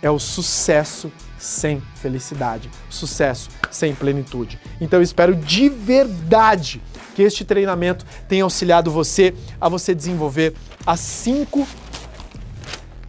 é 0.01 0.09
o 0.09 0.19
sucesso 0.19 1.11
sem 1.37 1.81
felicidade, 1.95 2.69
sucesso 2.89 3.49
sem 3.69 3.93
plenitude. 3.93 4.59
Então 4.79 4.99
eu 4.99 5.03
espero 5.03 5.35
de 5.35 5.69
verdade 5.69 6.81
que 7.17 7.23
este 7.23 7.43
treinamento 7.43 8.05
tenha 8.27 8.43
auxiliado 8.43 8.91
você 8.91 9.33
a 9.59 9.67
você 9.67 9.95
desenvolver 9.95 10.53
as 10.85 10.99
cinco 10.99 11.67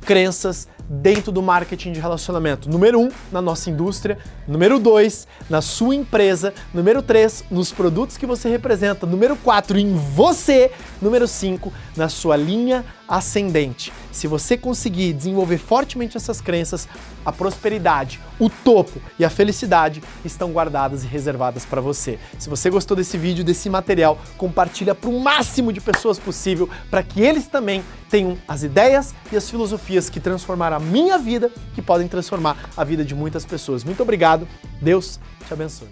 crenças 0.01 0.67
dentro 0.89 1.31
do 1.31 1.43
marketing 1.43 1.93
de 1.93 2.01
relacionamento. 2.01 2.71
Número 2.71 2.99
um, 2.99 3.11
na 3.31 3.43
nossa 3.43 3.69
indústria. 3.69 4.17
Número 4.49 4.79
dois, 4.79 5.29
na 5.51 5.61
sua 5.61 5.95
empresa. 5.95 6.55
Número 6.73 7.03
três, 7.03 7.45
nos 7.51 7.71
produtos 7.71 8.17
que 8.17 8.25
você 8.25 8.49
representa. 8.49 9.07
Número 9.07 9.37
quatro, 9.37 9.79
em 9.79 9.95
você. 9.95 10.73
Número 11.03 11.29
cinco, 11.29 11.71
na 11.95 12.09
sua 12.09 12.35
linha 12.35 12.83
ascendente. 13.07 13.93
Se 14.11 14.27
você 14.27 14.57
conseguir 14.57 15.13
desenvolver 15.13 15.59
fortemente 15.59 16.17
essas 16.17 16.41
crenças, 16.41 16.89
a 17.25 17.33
prosperidade, 17.33 18.21
o 18.39 18.51
topo 18.51 19.01
e 19.19 19.25
a 19.25 19.31
felicidade 19.31 20.03
estão 20.25 20.51
guardadas 20.51 21.05
e 21.05 21.07
reservadas 21.07 21.65
para 21.65 21.81
você. 21.81 22.19
Se 22.39 22.49
você 22.49 22.69
gostou 22.69 22.97
desse 22.97 23.17
vídeo, 23.17 23.45
desse 23.45 23.71
material, 23.71 24.19
compartilha 24.37 24.95
para 24.95 25.09
o 25.09 25.21
máximo 25.21 25.73
de 25.73 25.81
pessoas 25.81 26.19
possível 26.19 26.69
para 26.91 27.03
que 27.03 27.21
eles 27.21 27.47
também 27.47 27.83
tenham 28.11 28.37
as 28.47 28.63
ideias 28.63 29.15
e 29.31 29.37
as 29.37 29.49
filosofias 29.49 30.09
que 30.11 30.21
transformaram 30.21 30.77
a 30.77 30.81
minha 30.81 31.19
vida, 31.19 31.51
podem 31.89 32.07
transformar 32.07 32.55
a 32.77 32.85
vida 32.85 33.03
de 33.03 33.15
muitas 33.15 33.47
pessoas. 33.47 33.83
Muito 33.83 34.03
obrigado. 34.03 34.47
Deus 34.83 35.19
te 35.47 35.55
abençoe. 35.55 35.89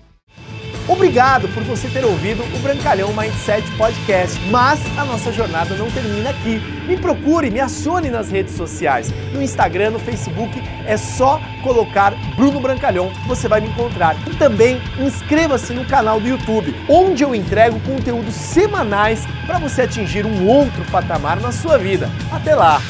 Obrigado 0.87 1.49
por 1.49 1.65
você 1.65 1.89
ter 1.89 2.05
ouvido 2.05 2.45
o 2.55 2.59
Brancalhão 2.61 3.13
Mindset 3.13 3.69
Podcast, 3.77 4.39
mas 4.51 4.79
a 4.97 5.05
nossa 5.05 5.33
jornada 5.33 5.75
não 5.75 5.91
termina 5.91 6.31
aqui. 6.31 6.61
Me 6.87 6.97
procure, 6.97 7.51
me 7.51 7.59
acione 7.59 8.09
nas 8.09 8.31
redes 8.31 8.55
sociais. 8.55 9.11
No 9.33 9.43
Instagram, 9.43 9.91
no 9.91 9.99
Facebook, 9.99 10.63
é 10.87 10.97
só 10.97 11.41
colocar 11.65 12.15
Bruno 12.37 12.61
Brancalhão, 12.61 13.11
você 13.27 13.49
vai 13.49 13.61
me 13.61 13.69
encontrar. 13.69 14.15
E 14.31 14.37
também 14.37 14.81
inscreva-se 15.01 15.73
no 15.73 15.85
canal 15.87 16.21
do 16.21 16.29
YouTube, 16.29 16.73
onde 16.89 17.25
eu 17.25 17.35
entrego 17.35 17.81
conteúdos 17.81 18.35
semanais 18.35 19.27
para 19.45 19.59
você 19.59 19.83
atingir 19.83 20.25
um 20.25 20.47
outro 20.47 20.85
patamar 20.93 21.41
na 21.41 21.51
sua 21.51 21.77
vida. 21.79 22.09
Até 22.31 22.55
lá! 22.55 22.81